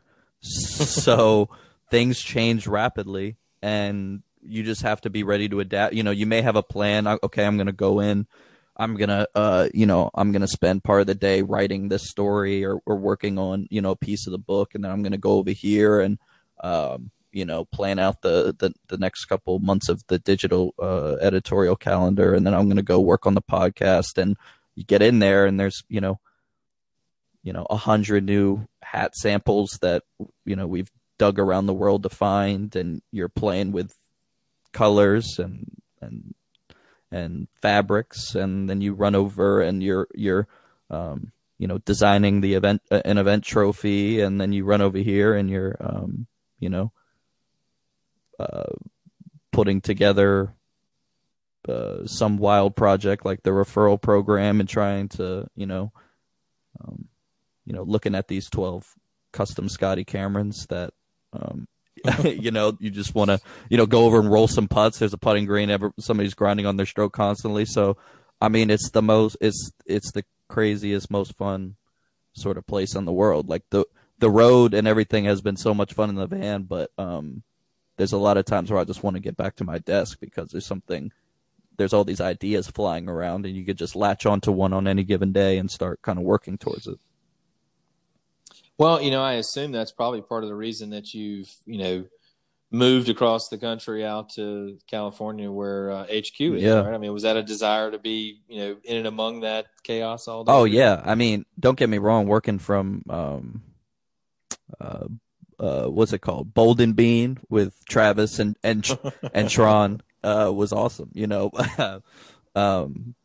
[0.45, 1.49] So
[1.89, 5.93] things change rapidly and you just have to be ready to adapt.
[5.93, 7.08] You know, you may have a plan.
[7.08, 8.28] Okay, I'm going to go in.
[8.75, 12.65] I'm to uh, you know, I'm to spend part of the day writing this story
[12.65, 15.17] or or working on, you know, a piece of the book and then I'm to
[15.17, 16.17] go over here and
[16.62, 21.15] um you know, plan out the, the, the next couple months of the digital uh,
[21.19, 24.19] editorial calendar, and then I'm to go work on the podcast.
[24.19, 24.38] And
[24.75, 26.19] you get in there, and there's you know,
[27.41, 30.03] you know, a hundred new hat samples that
[30.45, 33.93] you know we've dug around the world to find, and you're playing with
[34.71, 35.65] colors and
[36.01, 36.36] and
[37.13, 40.47] and fabrics, and then you run over and you're you're
[40.89, 44.97] um, you know designing the event uh, an event trophy, and then you run over
[44.97, 46.28] here and you're um,
[46.60, 46.91] you know
[48.39, 48.73] uh,
[49.52, 50.54] putting together
[51.67, 55.93] uh, some wild project like the referral program and trying to, you know,
[56.82, 57.06] um,
[57.65, 58.95] you know, looking at these 12
[59.32, 60.93] custom Scotty Camerons that,
[61.32, 61.67] um,
[62.24, 63.39] you know, you just want to,
[63.70, 65.00] you know, go over and roll some putts.
[65.00, 65.70] There's a putting green.
[65.70, 67.66] Ever somebody's grinding on their stroke constantly.
[67.66, 67.98] So,
[68.42, 71.76] I mean, it's the most, it's, it's the craziest, most fun
[72.34, 73.48] sort of place in the world.
[73.48, 73.86] Like the,
[74.20, 77.44] the road and everything has been so much fun in the van, but, um,
[77.98, 80.20] there's a lot of times where I just want to get back to my desk
[80.20, 81.12] because there's something,
[81.78, 85.04] there's all these ideas flying around and you could just latch onto one on any
[85.04, 87.00] given day and start kind of working towards it.
[88.84, 92.06] Well, you know, I assume that's probably part of the reason that you've, you know,
[92.69, 96.82] moved across the country out to California where uh, HQ is, yeah.
[96.82, 96.93] right?
[96.93, 100.28] I mean, was that a desire to be, you know, in and among that chaos
[100.28, 100.52] all day?
[100.52, 101.02] Oh, yeah.
[101.06, 103.63] I mean, don't get me wrong, working from, um,
[104.82, 105.06] uh,
[105.60, 106.54] uh, what's it called?
[106.54, 108.86] Bolden Bean with Travis and, and,
[109.34, 111.52] and Tron, uh, was awesome, you know,
[112.56, 113.15] um,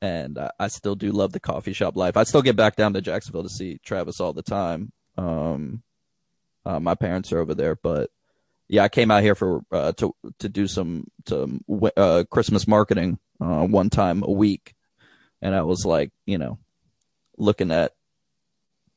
[0.00, 2.16] and I, I, still do love the coffee shop life.
[2.16, 4.92] I still get back down to Jacksonville to see Travis all the time.
[5.20, 5.82] Um,
[6.64, 8.10] uh, my parents are over there, but
[8.68, 11.60] yeah, I came out here for uh, to to do some to
[11.96, 14.74] uh, Christmas marketing uh, one time a week,
[15.42, 16.58] and I was like, you know,
[17.36, 17.94] looking at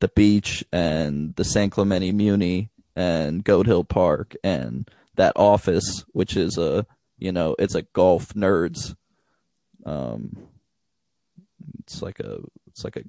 [0.00, 6.36] the beach and the San Clemente Muni and Goat Hill Park and that office, which
[6.36, 6.86] is a
[7.18, 8.96] you know it's a golf nerds
[9.86, 10.36] um
[11.80, 13.04] it's like a it's like a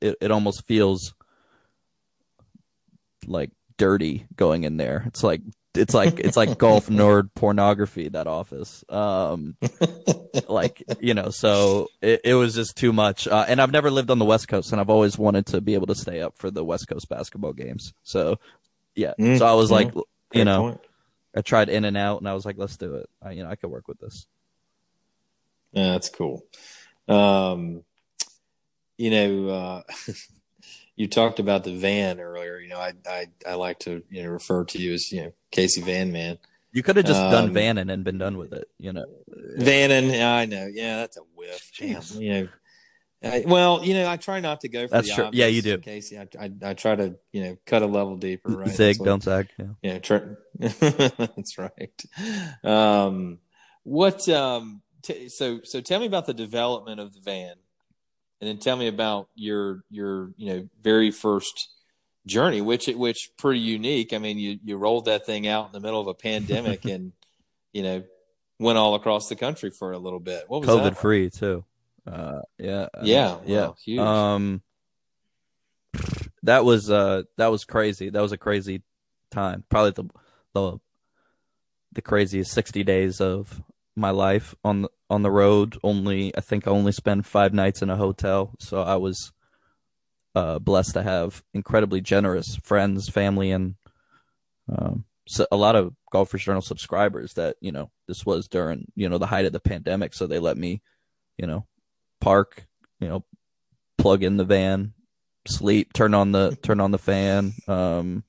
[0.00, 1.14] it, it almost feels
[3.26, 5.04] like dirty going in there.
[5.06, 5.40] It's like
[5.74, 8.84] it's like it's like golf nerd pornography that office.
[8.88, 9.56] Um
[10.48, 13.26] like you know so it, it was just too much.
[13.26, 15.74] Uh, and i've never lived on the west coast and i've always wanted to be
[15.74, 17.94] able to stay up for the west coast basketball games.
[18.02, 18.38] So
[18.94, 19.14] yeah.
[19.18, 19.94] Mm, so i was like
[20.32, 20.80] you know point.
[21.36, 23.08] i tried in and out and i was like let's do it.
[23.22, 24.26] I, you know i could work with this.
[25.72, 26.44] Yeah that's cool.
[27.08, 27.84] Um
[29.02, 29.82] you know, uh,
[30.96, 32.58] you talked about the van earlier.
[32.58, 35.32] You know, I, I, I like to, you know, refer to you as, you know,
[35.50, 36.38] Casey Van Man.
[36.72, 39.04] You could have just um, done Vannon and been done with it, you know.
[39.56, 40.66] Vannon, I know.
[40.72, 41.70] Yeah, that's a whiff.
[41.78, 42.18] Jeez.
[42.18, 42.48] You know,
[43.24, 45.30] I, well, you know, I try not to go for that's the true.
[45.32, 46.18] Yeah, you do, Casey.
[46.18, 48.50] I, I, I try to, you know, cut a level deeper.
[48.50, 48.68] Right?
[48.68, 49.48] Zig, what, don't zag.
[49.58, 49.98] Yeah, yeah.
[49.98, 50.22] Try,
[50.58, 52.02] that's right.
[52.64, 53.38] Um,
[53.84, 54.28] what?
[54.28, 57.56] Um, t- so, so tell me about the development of the van
[58.42, 61.68] and then tell me about your your you know very first
[62.26, 64.12] journey, which which pretty unique.
[64.12, 67.12] I mean, you you rolled that thing out in the middle of a pandemic, and
[67.72, 68.02] you know
[68.58, 70.46] went all across the country for a little bit.
[70.48, 70.98] What was COVID that?
[70.98, 71.64] free too?
[72.04, 74.00] Uh, yeah, yeah, yeah, huge.
[74.00, 74.62] Um,
[76.42, 78.10] that was uh that was crazy.
[78.10, 78.82] That was a crazy
[79.30, 79.62] time.
[79.68, 80.08] Probably the
[80.52, 80.78] the
[81.92, 83.62] the craziest sixty days of
[83.96, 85.78] my life on the on the road.
[85.82, 89.32] Only I think I only spent five nights in a hotel, so I was
[90.34, 93.74] uh, blessed to have incredibly generous friends, family, and
[94.68, 97.34] um, so a lot of Golfers Journal subscribers.
[97.34, 100.38] That you know this was during you know the height of the pandemic, so they
[100.38, 100.80] let me
[101.36, 101.66] you know
[102.20, 102.66] park,
[103.00, 103.24] you know,
[103.98, 104.94] plug in the van,
[105.46, 108.24] sleep, turn on the turn on the fan, um,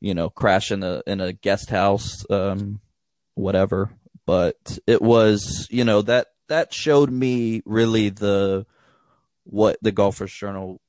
[0.00, 2.80] you know, crash in a in a guest house, um,
[3.34, 3.90] whatever
[4.26, 8.66] but it was you know that that showed me really the
[9.44, 10.80] what the golfers journal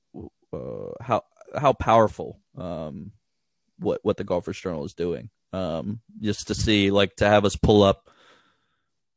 [0.53, 1.23] uh, how
[1.55, 3.11] how powerful um,
[3.79, 5.29] what what the golfers journal is doing.
[5.51, 8.09] Um, just to see like to have us pull up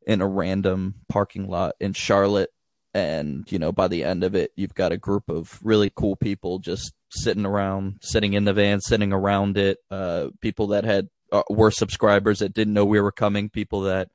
[0.07, 2.51] in a random parking lot in Charlotte
[2.95, 6.17] and you know by the end of it you've got a group of really cool
[6.17, 11.09] people just sitting around sitting in the van sitting around it uh, people that had
[11.33, 14.09] uh, were subscribers that didn't know we were coming, people that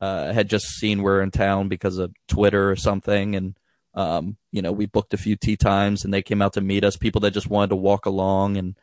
[0.00, 3.56] uh, had just seen we're in town because of Twitter or something, and
[3.94, 6.84] um, you know we booked a few tee times and they came out to meet
[6.84, 6.96] us.
[6.96, 8.76] People that just wanted to walk along and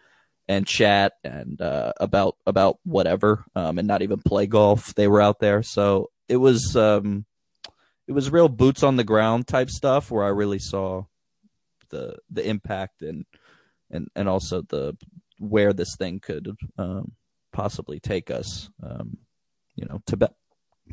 [0.48, 4.94] and chat and uh, about about whatever, um, and not even play golf.
[4.96, 7.26] They were out there, so it was um,
[8.08, 11.06] it was real boots on the ground type stuff where I really saw
[11.90, 13.26] the the impact and
[13.90, 14.98] and and also the
[15.40, 17.14] where this thing could um,
[17.56, 18.70] possibly take us.
[18.84, 19.18] Um,
[19.76, 20.36] you know, Tobacco,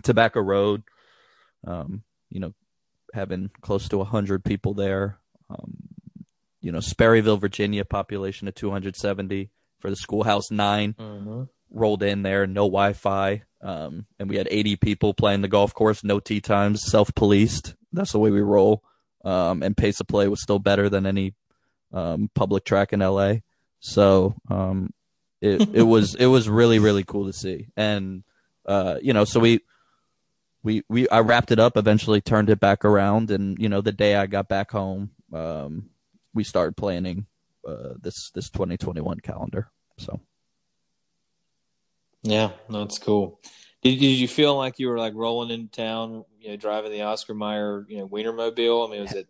[0.02, 0.82] Tobacco Road.
[1.66, 2.54] Um, you know,
[3.12, 5.18] having close to hundred people there.
[5.50, 5.76] Um,
[6.60, 11.42] you know, Sperryville, Virginia, population of 270 for the schoolhouse 9 mm-hmm.
[11.70, 16.04] rolled in there, no Wi-Fi, um, and we had 80 people playing the golf course,
[16.04, 17.74] no tee times, self-policed.
[17.92, 18.84] That's the way we roll.
[19.24, 21.34] Um, and pace of play was still better than any
[21.92, 23.34] um, public track in LA.
[23.80, 24.92] So um,
[25.42, 28.22] it it was it was really really cool to see, and
[28.64, 29.60] uh, you know, so we
[30.62, 33.92] we we I wrapped it up, eventually turned it back around, and you know, the
[33.92, 35.90] day I got back home, um,
[36.32, 37.26] we started planning
[37.66, 39.70] uh, this this 2021 calendar.
[39.98, 40.20] So
[42.22, 43.40] Yeah, that's cool.
[43.82, 47.02] Did, did you feel like you were like rolling into town, you know, driving the
[47.02, 48.88] Oscar Mayer, you know, Wienermobile?
[48.88, 49.26] I mean, was it?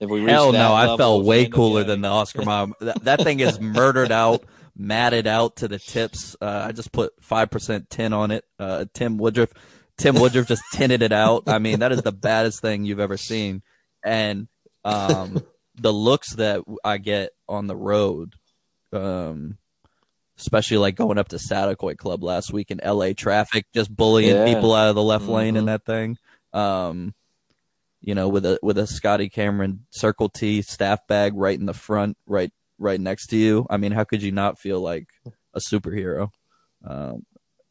[0.00, 2.68] Have we reached hell no, I felt way cooler than the Oscar Mayer.
[2.80, 4.42] that, that thing is murdered out,
[4.76, 6.36] matted out to the tips.
[6.40, 8.44] Uh, I just put five percent tin on it.
[8.58, 9.50] Uh, Tim Woodruff,
[9.98, 11.44] Tim Woodruff just tinted it out.
[11.46, 13.62] I mean, that is the baddest thing you've ever seen,
[14.04, 14.48] and
[14.84, 15.42] um,
[15.74, 18.34] the looks that I get on the road,
[18.92, 19.58] um,
[20.38, 23.14] especially like going up to Saticoy Club last week in L.A.
[23.14, 24.46] traffic, just bullying Yeah.
[24.46, 25.66] people out of the left lane in Mhm.
[25.66, 26.16] that thing.
[26.52, 27.14] Um,
[28.00, 31.72] you know, with a with a Scotty Cameron Circle T staff bag right in the
[31.74, 32.50] front, right
[32.82, 33.66] right next to you.
[33.70, 35.06] I mean, how could you not feel like
[35.54, 36.30] a superhero?
[36.84, 37.24] Um,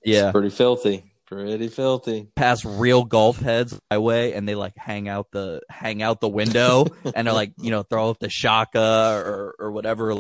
[0.03, 1.03] yeah, It's pretty filthy.
[1.25, 2.27] Pretty filthy.
[2.35, 6.27] pass real golf heads my way, and they like hang out the hang out the
[6.27, 10.15] window, and they're like, you know, throw up the shaka or or whatever.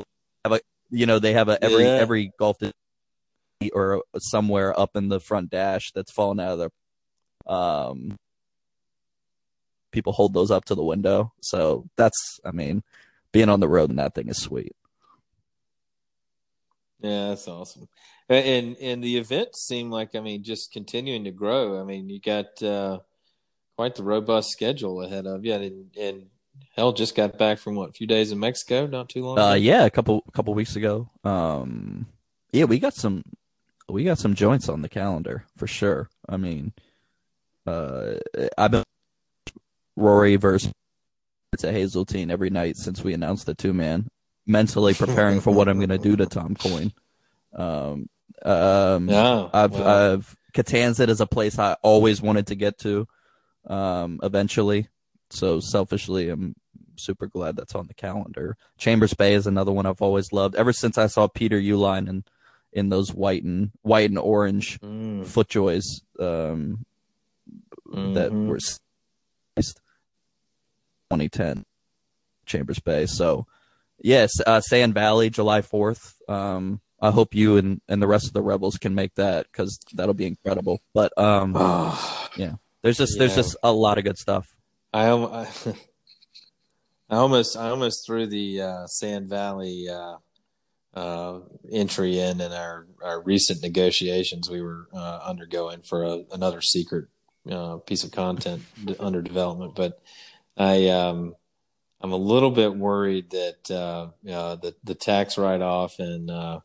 [0.45, 1.95] Have a, you know, they have a every Yeah.
[1.95, 2.57] every golf
[3.73, 6.69] or somewhere up in the front dash that's fallen out of their
[7.53, 8.17] um
[9.91, 11.33] people hold those up to the window.
[11.41, 12.83] So that's I mean,
[13.33, 14.73] being on the road in that thing is sweet.
[17.01, 17.87] Yeah, that's awesome.
[18.29, 21.81] And and the events seem like I mean just continuing to grow.
[21.81, 22.99] I mean, you got uh,
[23.75, 26.25] quite the robust schedule ahead of you, and, and
[26.75, 29.37] hell, just got back from what a few days in Mexico not too long.
[29.37, 29.53] Uh ago.
[29.55, 31.09] yeah, a couple couple weeks ago.
[31.23, 32.05] Um
[32.51, 33.23] yeah, we got some
[33.89, 36.09] we got some joints on the calendar for sure.
[36.29, 36.73] I mean,
[37.65, 38.13] uh
[38.57, 38.83] I've been
[39.95, 40.71] Rory versus
[41.53, 44.09] it's a Hazeltine every night since we announced the two man.
[44.45, 46.93] Mentally preparing for what I'm gonna do to Tom Coyne.
[47.53, 48.09] Um
[48.43, 53.07] um Yeah, I've well, I've Catanzit is a place I always wanted to get to,
[53.67, 54.89] um, eventually.
[55.29, 56.55] So selfishly, I'm
[56.97, 58.57] super glad that's on the calendar.
[58.77, 62.23] Chambers Bay is another one I've always loved ever since I saw Peter Uihlein in
[62.73, 65.83] in those white and white and orange mm, footjoys
[66.19, 66.85] um,
[67.91, 68.47] that mhm.
[68.47, 68.59] were
[71.09, 71.65] 2010
[72.45, 73.05] Chambers Bay.
[73.05, 73.45] So
[74.03, 76.13] yes, uh, Sand Valley, July 4th.
[76.29, 79.79] Um, I hope you and, and the rest of the Revels can make that because
[79.93, 80.81] that'll be incredible.
[80.93, 82.27] But um, Oh,
[82.83, 83.35] there's just there's Yeah.
[83.37, 84.47] just a lot of good stuff.
[84.93, 85.47] I, I,
[87.09, 90.17] I almost I almost threw the uh, Sand Valley uh,
[90.93, 91.39] uh,
[91.71, 97.05] entry in in our, our recent negotiations we were uh, undergoing for a, another secret
[97.49, 98.61] uh, piece of content
[98.99, 99.99] under development, but
[100.57, 101.33] I um,
[102.01, 106.59] I'm a little bit worried that uh, uh, the the tax write off and uh,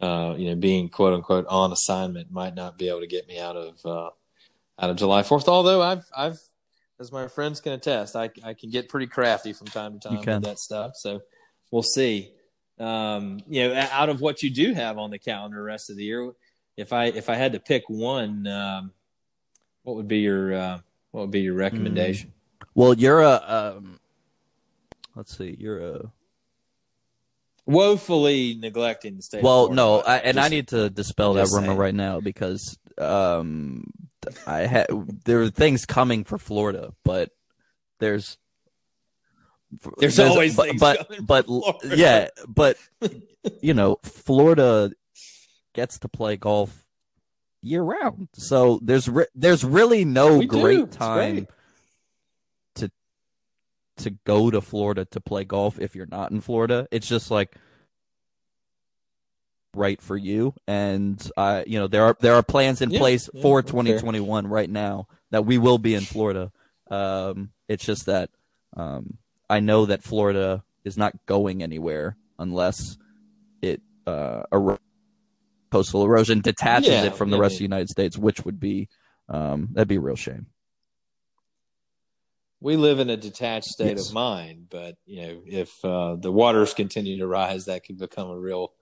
[0.00, 3.38] uh, you know being quote unquote on assignment might not be able to get me
[3.38, 4.10] out of uh,
[4.78, 5.48] out of July Fourth.
[5.48, 6.38] Although I've I've
[7.00, 10.18] as my friends can attest, I I can get pretty crafty from time to time
[10.18, 10.92] with that stuff.
[10.94, 11.22] So
[11.70, 12.32] we'll see.
[12.78, 15.96] Um, you know, out of what you do have on the calendar the rest of
[15.96, 16.30] the year,
[16.76, 18.92] if I if I had to pick one, um,
[19.82, 20.78] what would be your uh,
[21.10, 22.32] what would be your recommendation?
[22.74, 23.98] Well, you're a um,
[25.18, 26.12] let's see, you're a
[27.66, 29.42] Woefully neglecting the state.
[29.42, 31.76] well, no, I, and I need to dispel that rumor saying.
[31.76, 33.84] right now because um,
[34.46, 34.86] I had
[35.26, 37.28] there are things coming for Florida, but
[37.98, 38.38] there's
[39.98, 42.78] There's always but, things but but yeah, but
[43.60, 44.90] you know, Florida
[45.74, 46.86] gets to play golf
[47.60, 51.48] year round, so there's re- there's really no We great time
[53.98, 56.86] to go to Florida to play golf if you're not in Florida.
[56.90, 57.54] It's just like
[59.76, 63.28] right for you and I you know there are there are plans in Yeah, place
[63.32, 63.82] yeah, for that's fair.
[63.82, 66.50] 2021 right now that we will be in Florida.
[66.90, 68.30] Um it's just that
[68.76, 72.96] um I know that Florida is not going anywhere unless
[73.62, 74.78] it uh ero-
[75.70, 78.88] coastal erosion detaches Yeah, it from the rest of the United States, which would be
[79.28, 80.46] um that'd be a real shame.
[82.60, 84.08] We live in a detached state Yes.
[84.08, 88.30] of mind, but you know, if uh, the waters continue to rise, that could become
[88.30, 88.72] a real,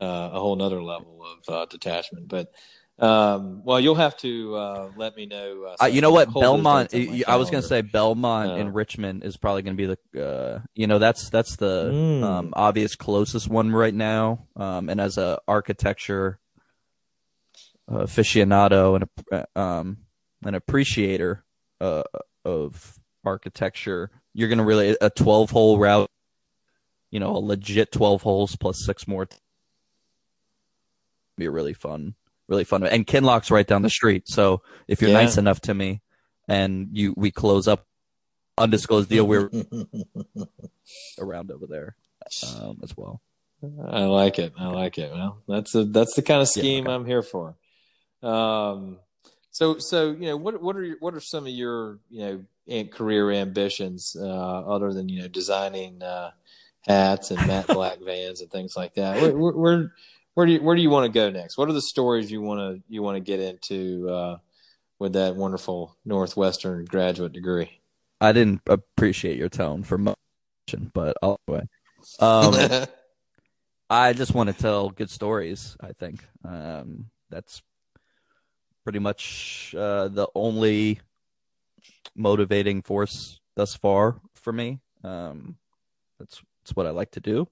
[0.00, 2.28] uh, a whole nother level of uh, detachment.
[2.28, 2.50] But
[2.98, 5.64] um, well, you'll have to uh, let me know.
[5.64, 6.90] Uh, Uh, you know what, Belmont.
[6.90, 9.76] dates on my I was going to say Belmont Uh, in Richmond is probably going
[9.76, 10.26] to be the.
[10.26, 12.22] Uh, you know, that's that's the Mm.
[12.22, 14.46] um, obvious closest one right now.
[14.56, 16.38] Um, and as a architecture
[17.88, 19.98] uh, aficionado and a, uh, um,
[20.44, 21.44] an appreciator
[21.80, 22.02] uh,
[22.44, 26.10] of architecture, you're going to really a 12 hole route.
[27.10, 29.26] You know, a legit 12 holes plus six more.
[31.36, 32.14] be a really fun,
[32.48, 32.84] really fun.
[32.84, 35.16] And Kinloch's right down the street, so if you're Yeah.
[35.22, 36.02] nice enough to me,
[36.46, 37.86] and you we close up
[38.58, 39.48] undisclosed deal, we're
[41.18, 41.96] around over there
[42.56, 43.20] um, as well.
[43.88, 44.52] I like it.
[44.58, 45.10] I like it.
[45.12, 46.94] Well, that's a that's the kind of scheme okay.
[46.94, 47.56] I'm here for.
[48.22, 48.98] Um,
[49.50, 52.84] so so you know what what are your, what are some of your you know
[52.84, 56.30] career ambitions uh, other than you know designing uh,
[56.82, 59.20] hats and matte black vans and things like that?
[59.20, 59.92] Where, where, where
[60.34, 61.58] where do you where do you want to go next?
[61.58, 64.38] What are the stories you want to you want to get into uh,
[64.98, 67.80] with that wonderful Northwestern graduate degree?
[68.20, 70.16] I didn't appreciate your tone for much,
[70.94, 71.68] but I'll anyway.
[72.18, 72.86] Um,
[73.90, 75.76] I just want to tell good stories.
[75.80, 77.60] I think um, that's
[78.84, 81.00] pretty much uh, the only
[82.14, 84.80] motivating force thus far for me.
[85.04, 85.56] Um,
[86.18, 87.48] that's that's what I like to do,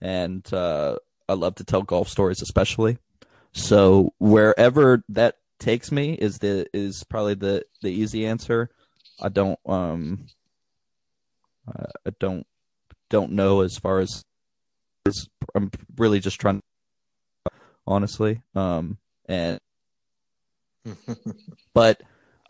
[0.00, 0.96] and uh,
[1.28, 2.98] I love to tell golf stories, especially.
[3.52, 8.70] So wherever that takes me is the is probably the the easy answer.
[9.20, 10.26] I don't um
[11.68, 12.46] uh, I don't
[13.08, 14.24] don't know as far as,
[15.06, 16.62] as I'm really just trying
[17.86, 19.60] honestly um and
[21.74, 22.00] but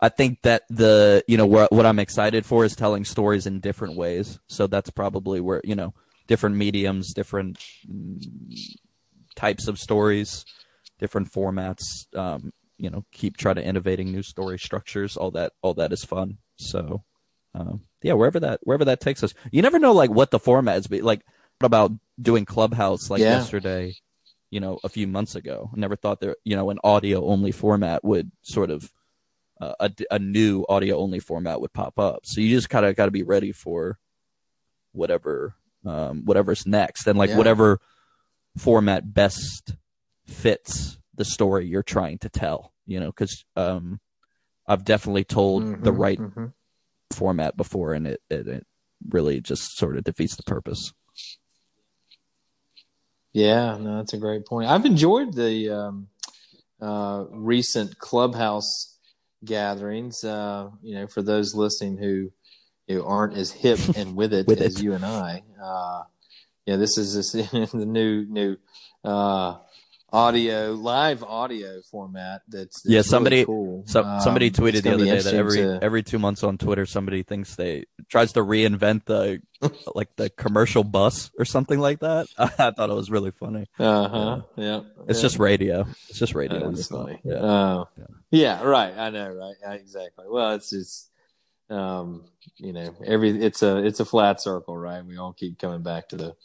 [0.01, 3.59] I think that the you know what what I'm excited for is telling stories in
[3.59, 4.39] different ways.
[4.47, 5.93] So that's probably where you know
[6.27, 7.59] different mediums, different
[7.89, 8.21] mm,
[9.35, 10.45] types of stories,
[10.99, 11.83] different formats.
[12.15, 15.17] Um, you know, keep trying to innovating new story structures.
[15.17, 16.37] All that all that is fun.
[16.57, 17.03] So
[17.53, 20.89] um, yeah, wherever that wherever that takes us, you never know like what the formats
[20.89, 21.01] be.
[21.01, 21.21] Like
[21.59, 23.37] what about doing Clubhouse like Yeah.
[23.39, 23.95] yesterday?
[24.55, 27.51] You know, a few months ago, I never thought there you know an audio only
[27.51, 28.89] format would sort of
[29.59, 32.21] uh, a, a new audio only format would pop up.
[32.23, 33.99] So you just kind of got to be ready for
[34.93, 37.37] whatever um, whatever's next, and like Yeah.
[37.37, 37.81] whatever
[38.55, 39.75] format best
[40.25, 42.71] fits the story you're trying to tell.
[42.85, 43.99] You know, because um,
[44.65, 46.53] I've definitely told the Mhm, right mhm.
[47.11, 48.67] format before, and it, it it
[49.09, 50.93] really just sort of defeats the purpose.
[53.35, 54.69] Yeah, no, that's a great point.
[54.69, 56.07] I've enjoyed the um,
[56.81, 58.97] uh, recent clubhouse
[59.43, 60.23] gatherings.
[60.23, 62.31] Uh, you know, for those listening who
[62.87, 64.83] who aren't as hip and with it With as it.
[64.83, 65.43] you and I.
[65.61, 66.03] Uh,
[66.65, 68.55] yeah, this is this the new new
[69.03, 69.57] uh,
[70.15, 72.41] audio live audio format.
[72.47, 73.83] That's, that's Yeah, really somebody- cool.
[73.85, 76.57] So Um, somebody it's tweeted the other day that every to- every two months on
[76.57, 79.41] Twitter somebody thinks they tries to reinvent the
[79.95, 82.27] like the commercial bus or something like that.
[82.37, 83.65] I thought it was really funny.
[83.77, 84.41] Uh huh.
[84.55, 84.81] Yeah.
[85.07, 85.21] It's yeah.
[85.23, 85.85] just radio.
[86.09, 86.69] It's just radio.
[86.71, 87.19] That's funny.
[87.23, 87.35] Yeah.
[87.41, 88.05] Oh, Yeah.
[88.31, 88.63] yeah.
[88.63, 88.97] right.
[88.97, 89.55] I know, right?
[89.61, 90.25] Yeah, exactly.
[90.29, 91.09] Well, it's just,
[91.69, 92.23] um,
[92.57, 95.03] you know, every it's a it's a flat circle, right?
[95.05, 96.35] We all keep coming back to the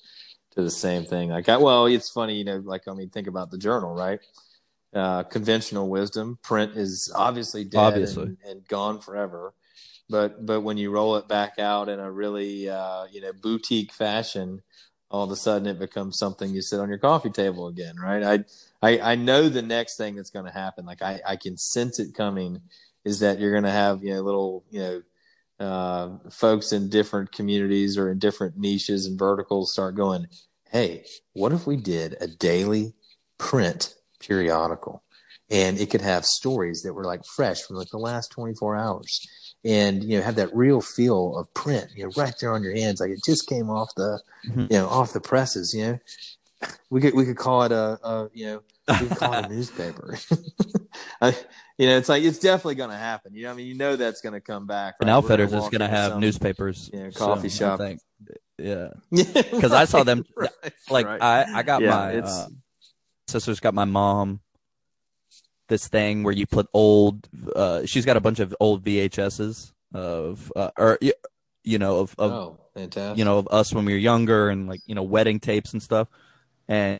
[0.52, 1.30] to the same thing.
[1.30, 4.20] Like, I, well, it's funny, you know, like I mean, think about the journal, right?
[4.92, 8.24] Uh, conventional wisdom, print is obviously dead Obviously.
[8.24, 9.54] And, and gone forever.
[10.08, 13.92] But but when you roll it back out in a really uh, you know boutique
[13.92, 14.62] fashion,
[15.08, 18.22] all of a sudden it becomes something you sit on your coffee table again, right?
[18.22, 18.44] I
[18.82, 20.84] I, I know the next thing that's going to happen.
[20.84, 22.60] Like I, I can sense it coming.
[23.04, 25.02] Is that you're going to have you know little you know
[25.60, 30.26] uh, folks in different communities or in different niches and verticals start going,
[30.70, 31.04] hey,
[31.34, 32.94] what if we did a daily
[33.38, 35.02] print periodical,
[35.50, 39.54] and it could have stories that were like fresh from like the last 24 hours,
[39.64, 42.74] and you know have that real feel of print, you know, right there on your
[42.74, 44.70] hands, like it just came off the Mhm.
[44.70, 45.98] you know off the presses, you know
[46.90, 48.62] we could we could call it a, a you know
[49.00, 50.16] we could call it a newspaper.
[51.20, 51.34] I,
[51.80, 53.34] you know, it's like it's definitely going to happen.
[53.34, 54.96] You know, I mean, you know that's going to come back.
[55.00, 55.14] And right?
[55.14, 56.90] We're Outfitters is going to have some- newspapers.
[56.92, 57.78] you know, coffee soon, I shop.
[57.78, 58.00] think.
[58.58, 58.88] Yeah.
[59.10, 60.50] Because I saw them- right,
[60.90, 61.22] Like right.
[61.22, 62.48] I, I got Yeah, my it's- uh,
[63.28, 64.40] sister's got my mom
[65.68, 67.28] this thing where you put old.
[67.56, 70.98] Uh, she's got a bunch of old VHSs of, uh, or
[71.64, 73.18] you know, of, of oh, fantastic.
[73.18, 75.82] you know of us when we were younger and like you know wedding tapes and
[75.82, 76.08] stuff
[76.68, 76.98] and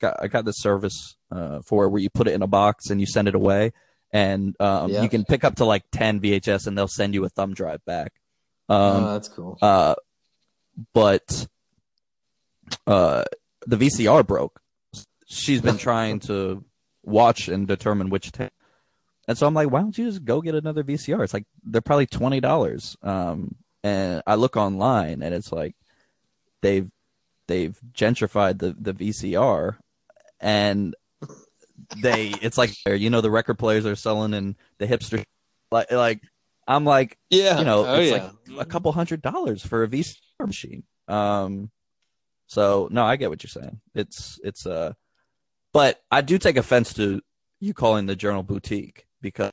[0.00, 3.00] got, I got this service uh, for where you put it in a box and
[3.00, 3.72] you send it away
[4.12, 5.02] and um, Yeah.
[5.02, 7.84] you can pick up to like 10 VHS and they'll send you a thumb drive
[7.84, 8.12] back
[8.68, 9.58] um, oh, that's cool.
[9.62, 9.94] uh,
[10.92, 11.46] but
[12.86, 13.24] uh,
[13.66, 14.60] the VCR broke.
[15.28, 16.64] She's been trying to
[17.04, 18.52] watch and determine which tape.
[19.28, 21.22] And so I'm like, why don't you just go get another VCR?
[21.24, 22.96] It's like they're probably twenty dollars.
[23.02, 25.74] Um, and I look online and it's like
[26.62, 26.90] they've
[27.48, 29.76] they've gentrified the the VCR,
[30.40, 30.94] and
[32.02, 35.24] they it's like you know the record players are selling and the hipster
[35.70, 36.20] like like
[36.66, 38.30] I'm like Yeah, you know, oh it's yeah.
[38.56, 40.16] like a couple hundred dollars for a VCR
[40.46, 40.82] machine.
[41.08, 41.70] Um,
[42.48, 43.80] So no, I get what you're saying.
[43.94, 44.94] It's it's uh,
[45.72, 47.20] but I do take offense to
[47.60, 49.52] you calling the journal boutique because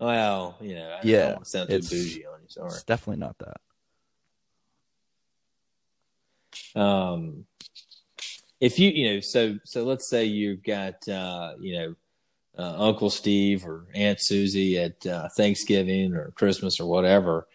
[0.00, 2.48] Well, you know, I Yeah, don't want to sound too it's- bougie on you.
[2.48, 2.68] Sorry.
[2.68, 3.56] it's definitely not that.
[6.74, 7.44] Um,
[8.60, 11.94] if you you know, so so let's say you've got uh, you know
[12.58, 17.46] uh, Uncle Steve or Aunt Susie at uh, Thanksgiving or Christmas or whatever,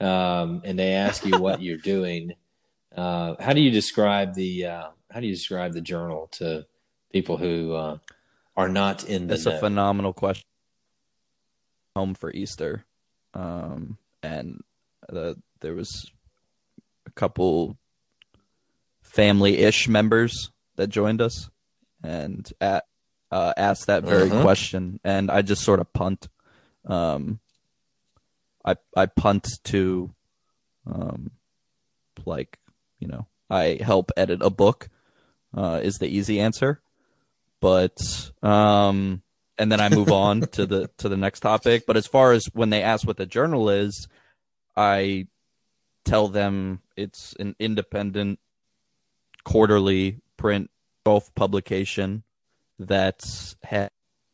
[0.00, 2.34] um, and they ask you what you're doing.
[2.94, 6.66] Uh, how do you describe the uh, how do you describe the journal to
[7.12, 7.98] people who uh,
[8.56, 10.44] are not in the That's a phenomenal question.
[11.96, 12.84] Home for Easter,
[13.34, 14.62] um, and
[15.08, 16.10] the, there was
[17.06, 17.76] a couple
[19.10, 21.50] family-ish members that joined us,
[22.02, 22.84] and at
[23.30, 24.42] uh, asked that very Mhm.
[24.42, 26.28] question, and I just sort of punt.
[26.84, 27.40] Um,
[28.64, 30.14] I I punt to,
[30.86, 31.30] um,
[32.24, 32.58] like
[32.98, 34.88] you know, I help edit a book,
[35.56, 36.80] uh, is the easy answer,
[37.60, 37.98] but
[38.42, 39.22] um,
[39.58, 41.84] and then I move on to the to the next topic.
[41.86, 44.08] But as far as when they ask what the journal is,
[44.76, 45.26] I
[46.04, 48.38] tell them it's an independent
[49.44, 50.70] quarterly print
[51.04, 52.22] golf publication
[52.78, 53.20] that
[53.62, 53.90] has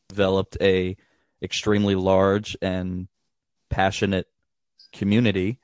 [0.09, 0.97] developed a
[1.43, 3.09] extremely large and
[3.69, 4.27] passionate
[4.93, 5.59] community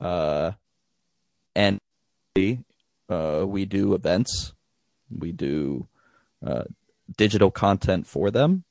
[0.00, 0.52] uh
[1.56, 1.80] and
[2.36, 4.52] uh we do events.
[5.10, 5.88] We do
[6.46, 6.64] uh
[7.16, 8.64] digital content for them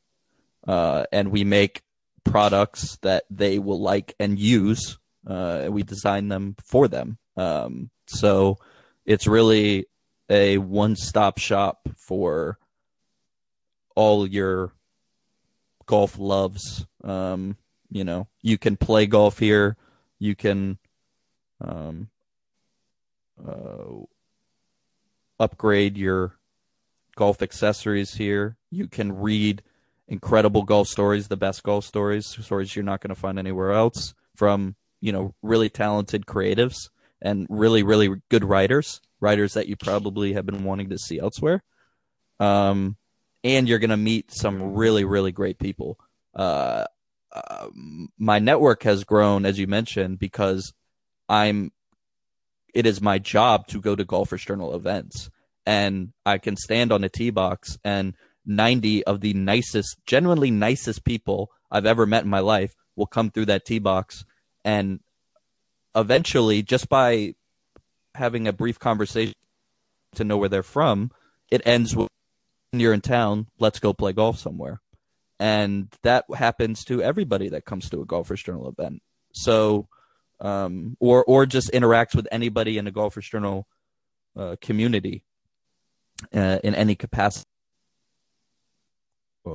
[0.67, 1.81] uh and we make
[2.23, 4.97] products that they will like and use
[5.27, 7.17] uh we design them for them.
[7.35, 8.57] Um so
[9.05, 9.87] it's really
[10.29, 12.57] a one-stop shop for
[13.95, 14.73] all your
[15.85, 16.85] golf loves.
[17.03, 17.57] Um,
[17.89, 19.75] you know, you can play golf here.
[20.19, 20.77] You can
[21.59, 22.09] um,
[23.45, 24.03] uh,
[25.39, 26.37] upgrade your
[27.15, 28.57] golf accessories here.
[28.69, 29.63] You can read
[30.07, 34.13] incredible golf stories, the best golf stories, stories you're not going to find anywhere else
[34.35, 36.89] from, you know, really talented creatives
[37.21, 41.63] and really, really good writers, writers that you probably have been wanting to see elsewhere.
[42.39, 42.97] Um,
[43.43, 45.99] and you're going to meet some really, really great people.
[46.35, 46.85] Uh,
[47.31, 50.73] um, my network has grown, as you mentioned, because
[51.27, 51.71] I'm.
[52.71, 55.31] It is my job to go to Golfers Journal events,
[55.65, 58.13] and I can stand on a tee box, and
[58.45, 63.31] 90 of the nicest, genuinely nicest people I've ever met in my life will come
[63.31, 64.23] through that tee box,
[64.63, 64.99] and
[65.95, 67.33] eventually, just by
[68.19, 69.33] having a brief conversation
[70.15, 71.11] to know where they're from,
[71.49, 72.09] it ends with
[72.71, 74.79] you're in town, let's go play golf somewhere.
[75.39, 79.01] And that happens to everybody that comes to a Golfers Journal event.
[79.33, 79.87] So,
[80.39, 83.65] um, or or just interacts with anybody in a Golfers Journal
[84.37, 85.23] uh, community
[86.33, 87.45] uh, in any capacity.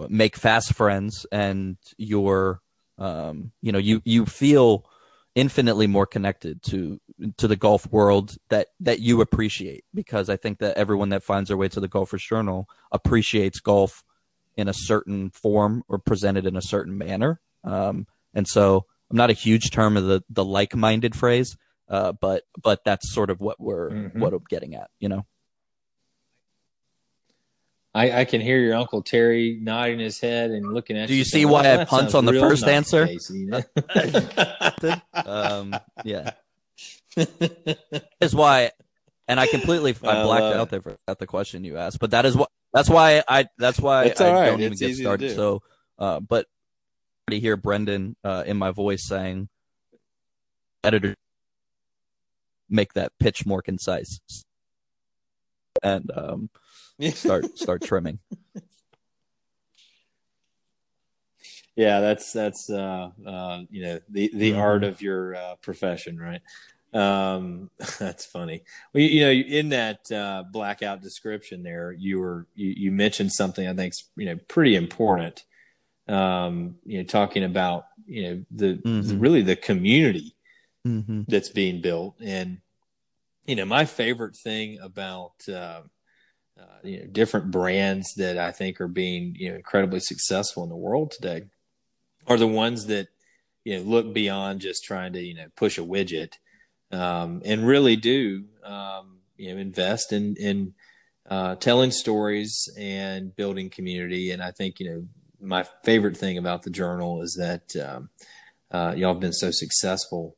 [0.08, 2.60] Make fast friends, and you're,
[2.98, 4.86] um, you know, you you feel
[5.34, 6.98] infinitely more connected to
[7.36, 11.48] to the golf world that that you appreciate because I think that everyone that finds
[11.48, 14.02] their way to the Golfers Journal appreciates golf
[14.56, 17.40] in a certain form or presented in a certain manner.
[17.62, 21.56] Um, and so I'm not a huge term of the the like minded phrase,
[21.88, 24.16] uh, but but that's sort of what we're Mhm.
[24.18, 25.24] what I'm getting at, you know.
[27.96, 31.18] I, I can hear your uncle Terry nodding his head and looking at Do you.
[31.18, 33.62] you see why "Well, I punt on the first nice, answer?" Casey," you know?
[35.24, 36.32] Um, yeah,
[38.20, 38.70] is why,
[39.28, 42.10] and I completely I I blacked out there for at the question you asked, but
[42.12, 44.46] that is what that's why I that's why It's I right.
[44.46, 45.28] don't even get started.
[45.28, 45.34] do.
[45.34, 45.62] So,
[45.98, 49.48] uh, but I already hear Brendan uh, in my voice saying,
[50.82, 51.14] "Editor,
[52.68, 54.20] make that pitch more concise,"
[55.82, 56.50] and um,
[57.00, 58.18] start start trimming.
[61.76, 66.40] yeah, that's that's uh, uh, you know the the art of your uh, profession, right?
[66.94, 68.62] Um, that's funny.
[68.92, 73.32] Well, you, you know, in that uh, blackout description there, you were you, you mentioned
[73.32, 75.44] something I think's you know pretty important.
[76.06, 79.20] Um, you know, talking about you know the, Mhm.
[79.20, 80.36] really the community
[80.86, 81.22] Mm-hmm.
[81.28, 82.16] that's being built.
[82.22, 82.58] And
[83.46, 85.80] you know, my favorite thing about uh,
[86.58, 90.68] uh, you know different brands that I think are being you know incredibly successful in
[90.68, 91.44] the world today
[92.26, 93.08] are the ones that
[93.64, 96.34] you know look beyond just trying to you know push a widget
[96.94, 100.74] um, and really do um, you know invest in in
[101.28, 104.30] uh, telling stories and building community.
[104.30, 105.06] And I think you know
[105.40, 108.10] my favorite thing about the journal is that um,
[108.70, 110.36] uh, y'all have been so successful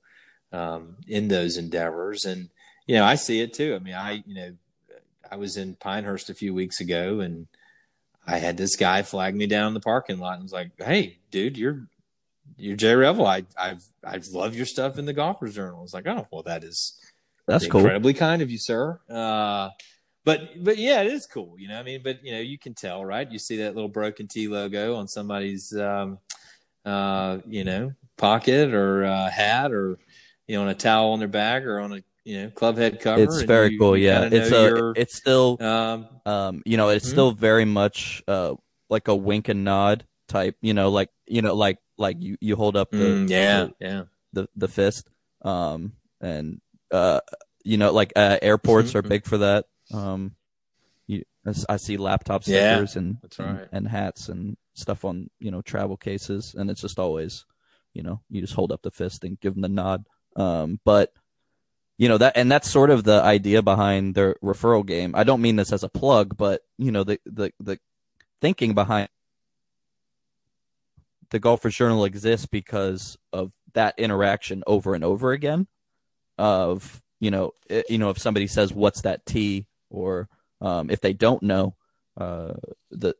[0.52, 2.24] um, in those endeavors.
[2.24, 2.48] And
[2.86, 3.74] you know, I see it too.
[3.74, 4.56] I mean, I you know,
[5.30, 7.48] I was in Pinehurst a few weeks ago, and
[8.26, 11.18] I had this guy flag me down in the parking lot and was like, "Hey,
[11.30, 11.86] dude, you're
[12.56, 13.26] you're Jay Revel.
[13.26, 16.64] I I've I love your stuff in the Golfers Journal." It's like, "Oh, well, that
[16.64, 16.98] is
[17.46, 17.80] That's cool.
[17.80, 19.70] incredibly kind of you, sir." Uh,
[20.24, 21.54] but but yeah, it is cool.
[21.58, 23.30] You know, I mean, but you know, you can tell, right?
[23.30, 26.18] You see that little broken T logo on somebody's, um,
[26.84, 29.98] uh, you know, pocket or uh, hat, or
[30.48, 33.00] you know, on a towel on their bag, or on a you know club head
[33.00, 33.22] cover.
[33.22, 33.96] It's very you- cool.
[33.96, 37.10] Yeah, it's a, your, it's still, um, um, you know, it's Mhm.
[37.10, 38.54] still very much uh
[38.90, 40.56] like a wink and nod type.
[40.60, 43.74] You know, like you know, like like you you hold up the mm, yeah, the,
[43.80, 44.02] yeah.
[44.32, 45.08] the the fist,
[45.42, 47.20] um, and uh,
[47.64, 49.08] you know, like uh, airports are Mhm.
[49.08, 49.64] big for that.
[49.92, 50.36] Um,
[51.06, 51.22] you,
[51.68, 55.62] I see laptop Yeah, stickers and that's and- and hats and stuff on you know
[55.62, 57.44] travel cases, and it's just always,
[57.94, 60.04] you know, you just hold up the fist and give them the nod.
[60.36, 61.12] Um, but
[61.98, 65.14] you know that, and that's sort of the idea behind their referral game.
[65.14, 67.78] I don't mean this as a plug, but you know the the the
[68.42, 69.08] thinking behind
[71.30, 75.66] the Golfers Journal exists because of that interaction over and over again.
[76.38, 80.28] Of you know, i- you know, if somebody says, "What's that T?" or
[80.60, 81.76] um, if they don't know,
[82.16, 82.54] uh,
[82.90, 83.14] the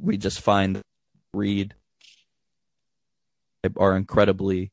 [0.00, 0.82] we just find
[1.32, 1.74] read
[3.76, 4.72] are incredibly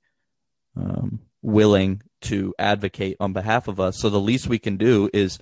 [0.76, 4.00] um, willing to advocate on behalf of us.
[4.00, 5.40] So the least we can do is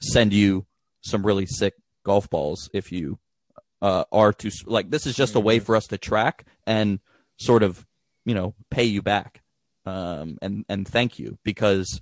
[0.00, 0.66] send you
[1.02, 3.18] some really sick golf balls if you
[3.82, 4.90] uh, are to like.
[4.90, 7.00] This is just a way for us to track and
[7.36, 7.86] sort of
[8.24, 9.42] you know pay you back
[9.86, 12.00] um, and and thank you because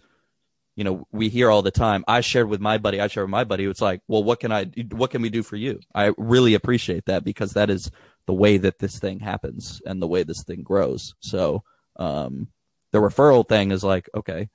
[0.75, 2.05] you know we hear all the time.
[2.09, 3.01] I shared with my buddy.
[3.01, 3.65] I shared with my buddy.
[3.65, 4.65] It's like, well, what can I?
[4.91, 5.81] What can we do for you?
[5.95, 7.91] I really appreciate that because that is
[8.27, 11.15] the way that this thing happens and the way this thing grows.
[11.21, 11.63] So
[11.97, 12.49] um,
[12.91, 14.49] the referral thing is like, okay,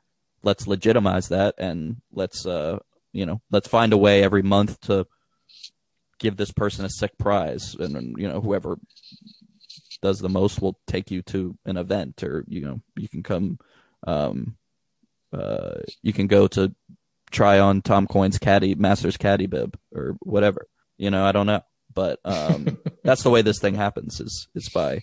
[0.44, 2.80] let's legitimize that and let's uh,
[3.14, 5.06] you know let's find a way every month to
[6.20, 8.78] give this person a sick prize and then, you know whoever
[10.02, 13.60] does the most will take you to an event or you know you can come
[14.08, 14.56] um
[15.34, 16.74] uh you can go to
[17.32, 20.68] try on Tom Coyne's caddy masters caddy bib or whatever.
[20.98, 21.62] You know I don't know.
[21.94, 25.02] But um that's the way this thing happens is is by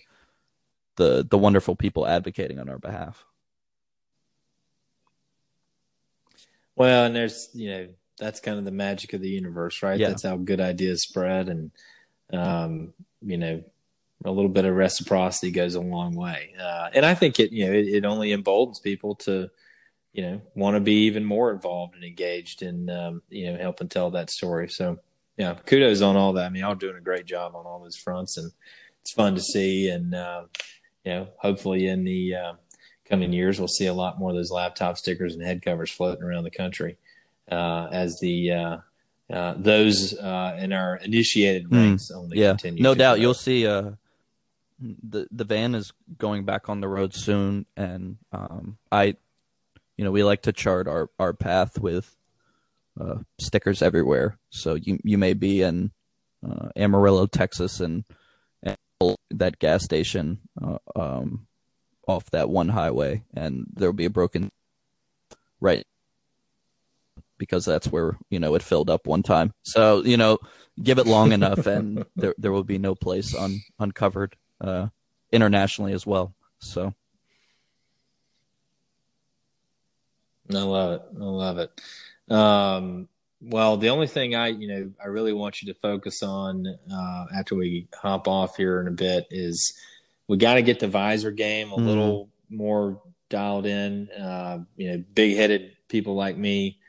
[0.97, 3.23] the the wonderful people advocating on our behalf.
[6.75, 7.87] Well, and there's you know
[8.17, 9.99] that's kind of the magic of the universe, right?
[9.99, 10.09] Yeah.
[10.09, 11.71] That's how good ideas spread, and
[12.33, 13.63] um, you know,
[14.25, 16.53] a little bit of reciprocity goes a long way.
[16.59, 19.49] Uh, and I think it you know it, it only emboldens people to
[20.13, 23.89] you know want to be even more involved and engaged in um, you know helping
[23.89, 24.69] tell that story.
[24.69, 24.99] So
[25.37, 26.45] yeah, kudos on all that.
[26.45, 28.51] I mean, y'all doing a great job on all those fronts, and
[29.01, 29.89] it's fun to see.
[29.89, 30.43] And uh,
[31.05, 32.53] you know, hopefully in the uh,
[33.07, 36.23] coming years, we'll see a lot more of those laptop stickers and head covers floating
[36.23, 36.97] around the country
[37.49, 38.77] as the uh,
[39.31, 42.83] uh, those uh, in our initiated Mm, ranks only yeah continue.
[42.83, 43.21] no doubt grow.
[43.23, 43.91] you'll see uh
[44.79, 49.15] the the van is going back on the road soon and um i
[49.97, 52.15] you know we like to chart our our path with
[52.99, 55.91] uh stickers everywhere so you you may be in
[56.47, 58.03] uh amarillo texas and,
[58.61, 58.77] and
[59.31, 61.47] that gas station uh, um
[62.07, 64.51] off that one highway and there'll be a broken
[65.59, 65.85] right
[67.37, 70.37] because that's where you know it filled up one time so you know
[70.81, 74.87] give it long enough and there there will be no place un, uncovered uh
[75.31, 76.93] internationally as well so
[80.49, 81.01] I love it.
[81.19, 81.81] I love it.
[82.33, 83.09] Um,
[83.41, 87.25] well, the only thing I, you know, I really want you to focus on uh,
[87.35, 89.73] after we hop off here in a bit is
[90.27, 91.85] we got to get the visor game a Mhm.
[91.85, 94.09] little more dialed in.
[94.11, 96.79] Uh, you know, big headed people like me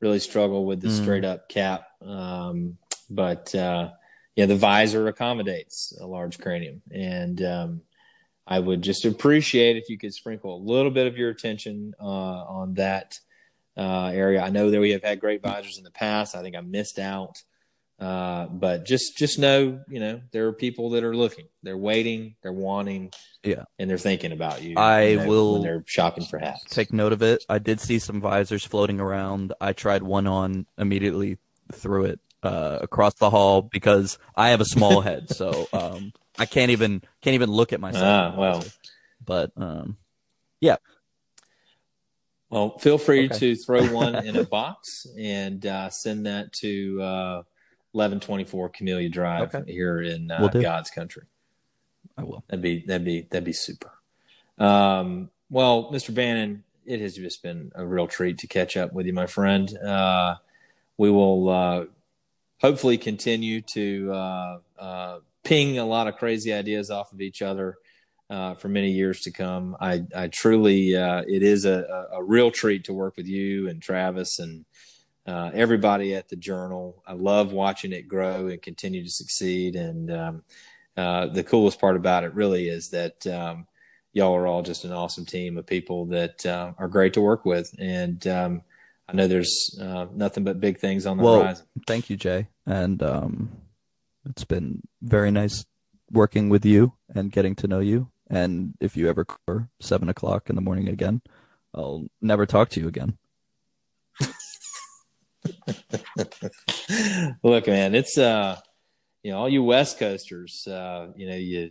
[0.00, 1.02] really struggle with the Mhm.
[1.02, 1.86] straight up cap.
[2.02, 2.78] Um,
[3.10, 3.92] but uh,
[4.36, 7.82] yeah, the visor accommodates a large cranium, and um,
[8.46, 12.04] I would just appreciate if you could sprinkle a little bit of your attention uh,
[12.04, 13.18] on that
[13.76, 14.42] uh, area.
[14.42, 16.34] I know that we have had great visors in the past.
[16.34, 17.42] I think I missed out,
[17.98, 22.36] uh, but just just know, you know, there are people that are looking, they're waiting,
[22.42, 23.10] they're wanting,
[23.42, 23.64] Yeah.
[23.78, 24.76] and they're thinking about you.
[24.78, 26.64] I will when they're shopping for hats.
[26.70, 30.66] take note of it i did see some visors floating around i tried one on
[30.76, 31.38] immediately
[31.72, 36.46] threw it uh across the hall because i have a small head so um i
[36.46, 38.64] can't even can't even look at myself Ah, well.
[39.24, 39.96] but um
[40.60, 40.76] yeah.
[42.50, 43.38] Well, feel free Okay.
[43.40, 47.42] to throw one in a box and uh, send that to uh,
[47.98, 49.72] 1124 Camellia Drive Okay.
[49.72, 50.62] here in uh, Will.
[50.62, 51.24] God's country.
[52.16, 53.92] i will That'd be that'd be that'd be super.
[54.58, 56.14] Um, well, Mr.
[56.14, 59.76] Bannon, it has just been a real treat to catch up with you, my friend.
[59.78, 60.36] Uh,
[60.96, 61.84] we will uh,
[62.60, 67.76] hopefully continue to uh, uh, ping a lot of crazy ideas off of each other
[68.30, 69.76] uh, for many years to come.
[69.80, 73.80] I, I truly, uh, it is a, a, real treat to work with you and
[73.80, 74.66] Travis and
[75.28, 77.02] uh, everybody at the Journal.
[77.06, 79.76] I love watching it grow and continue to succeed.
[79.76, 80.42] And um,
[80.96, 83.66] uh, the coolest part about it really is that um,
[84.14, 87.44] y'all are all just an awesome team of people that uh, are great to work
[87.44, 87.74] with.
[87.78, 88.62] And um,
[89.06, 91.66] I know there's uh, nothing but big things on the well, horizon.
[91.86, 92.48] Thank you, Jay.
[92.64, 93.50] And um,
[94.24, 95.66] it's been very nice
[96.10, 98.10] working with you and getting to know you.
[98.30, 101.20] And if you ever call seven o'clock in the morning again,
[101.74, 103.18] I'll never talk to you again.
[107.42, 108.58] Look, man, it's uh,
[109.22, 111.70] you know, all you West Coasters, uh, you know, you,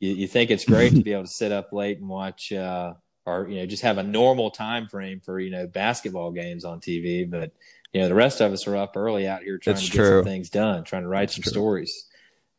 [0.00, 2.94] you you think it's great to be able to sit up late and watch, uh,
[3.26, 6.80] or you know, just have a normal time frame for you know basketball games on
[6.80, 7.52] TV, but
[7.92, 10.04] you know, the rest of us are up early out here trying That's to true.
[10.04, 11.52] get some things done, trying to write That's some true.
[11.52, 12.06] stories,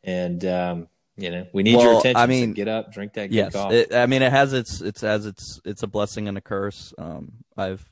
[0.04, 2.16] and um, you know, we need Well, your attention.
[2.16, 3.76] I so mean, get up, drink that good yes, coffee.
[3.76, 6.94] it, I mean it has its it's as it's it's a blessing and a curse.
[6.98, 7.86] Um, I've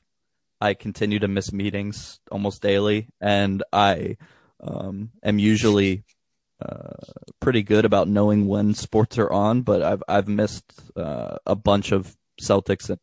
[0.61, 4.17] I continue to miss meetings almost daily, and I
[4.61, 6.05] um, am usually
[6.61, 6.95] uh,
[7.41, 9.63] pretty good about knowing when sports are on.
[9.63, 12.99] But I've I've missed uh, a bunch of Celtics and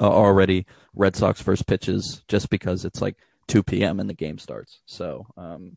[0.00, 3.16] uh, already Red Sox first pitches just because it's like
[3.48, 3.98] 2 p.m.
[3.98, 4.80] and the game starts.
[4.86, 5.76] So um,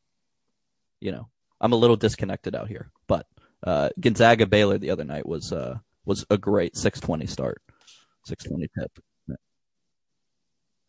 [0.99, 1.29] you know
[1.59, 3.25] I'm a little disconnected out here, but
[3.63, 7.61] uh, Gonzaga Baylor the other night was uh, was a great 6:20 start,
[8.27, 9.03] 6:20 tip.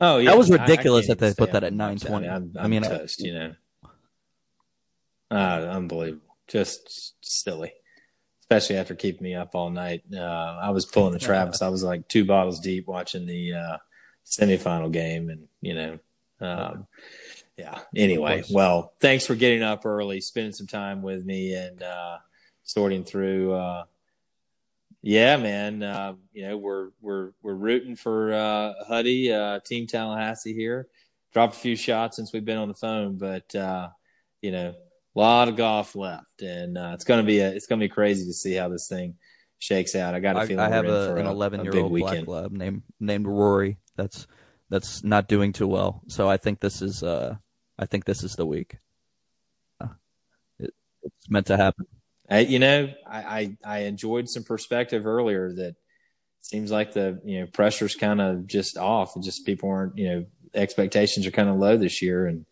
[0.02, 2.30] Oh, yeah, that was I- I ridiculous that they put that at and watch 9:20.
[2.30, 3.54] I'm, I I'm mean, I- toast, you know.
[5.30, 7.72] Uh, unbelievable, just silly.
[8.42, 10.02] Especially after keeping me up all night.
[10.14, 11.62] Uh, I was pulling the Travis.
[11.62, 13.76] I was like two bottles deep watching the uh,
[14.26, 15.98] semifinal game, and you know,
[16.40, 16.86] um,
[17.56, 17.78] yeah.
[17.96, 22.18] Anyway, well, thanks for getting up early, spending some time with me, and uh,
[22.62, 23.54] sorting through.
[25.02, 25.82] Yeah, man.
[25.82, 30.86] Uh, you know, we're we're we're rooting for uh, Huddy, uh, Team Tallahassee here.
[31.32, 33.88] Dropped a few shots since we've been on the phone, but uh,
[34.40, 34.74] you know,
[35.14, 38.24] a lot of golf left, and uh, it's gonna be a, it's gonna be crazy
[38.26, 39.16] to see how this thing
[39.58, 40.14] shakes out.
[40.14, 42.52] I got a feeling I have we're in a, an 11 year old black lab
[42.52, 43.78] named named Rory.
[43.96, 44.28] That's
[44.70, 46.02] that's not doing too well.
[46.06, 47.36] So I think this is uh
[47.76, 48.78] I think this is the week.
[49.80, 49.88] Uh,
[50.60, 51.86] it, it's meant to happen.
[52.32, 55.76] I, you know, I, I I enjoyed some perspective earlier that
[56.40, 60.08] seems like the you know pressure's kind of just off, and just people aren't you
[60.08, 60.24] know
[60.54, 62.46] expectations are kind of low this year, and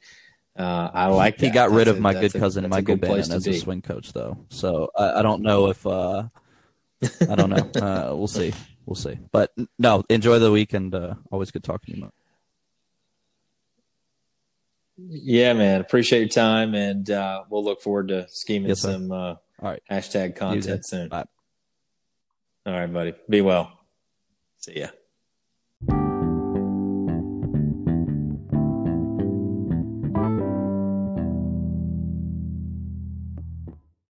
[0.59, 1.47] uh, I like that.
[1.47, 3.59] He got rid That's of a- my good cousin a Michael good Bannon as a
[3.59, 4.45] swing coach, though.
[4.51, 6.25] So I, I don't know if uh
[7.29, 7.71] I don't know.
[7.81, 8.53] Uh, we'll see.
[8.87, 9.19] We'll see.
[9.33, 10.95] But no, enjoy the weekend.
[10.95, 12.13] Uh, always good talking to you.
[14.99, 15.81] Yeah, man.
[15.81, 19.83] Appreciate your time, and uh, we'll look forward to scheming Yes, some uh, All right.
[19.91, 21.09] hashtag content soon.
[21.09, 21.25] Bye.
[22.67, 23.15] All right, buddy.
[23.29, 23.79] Be well.
[24.59, 24.89] See ya.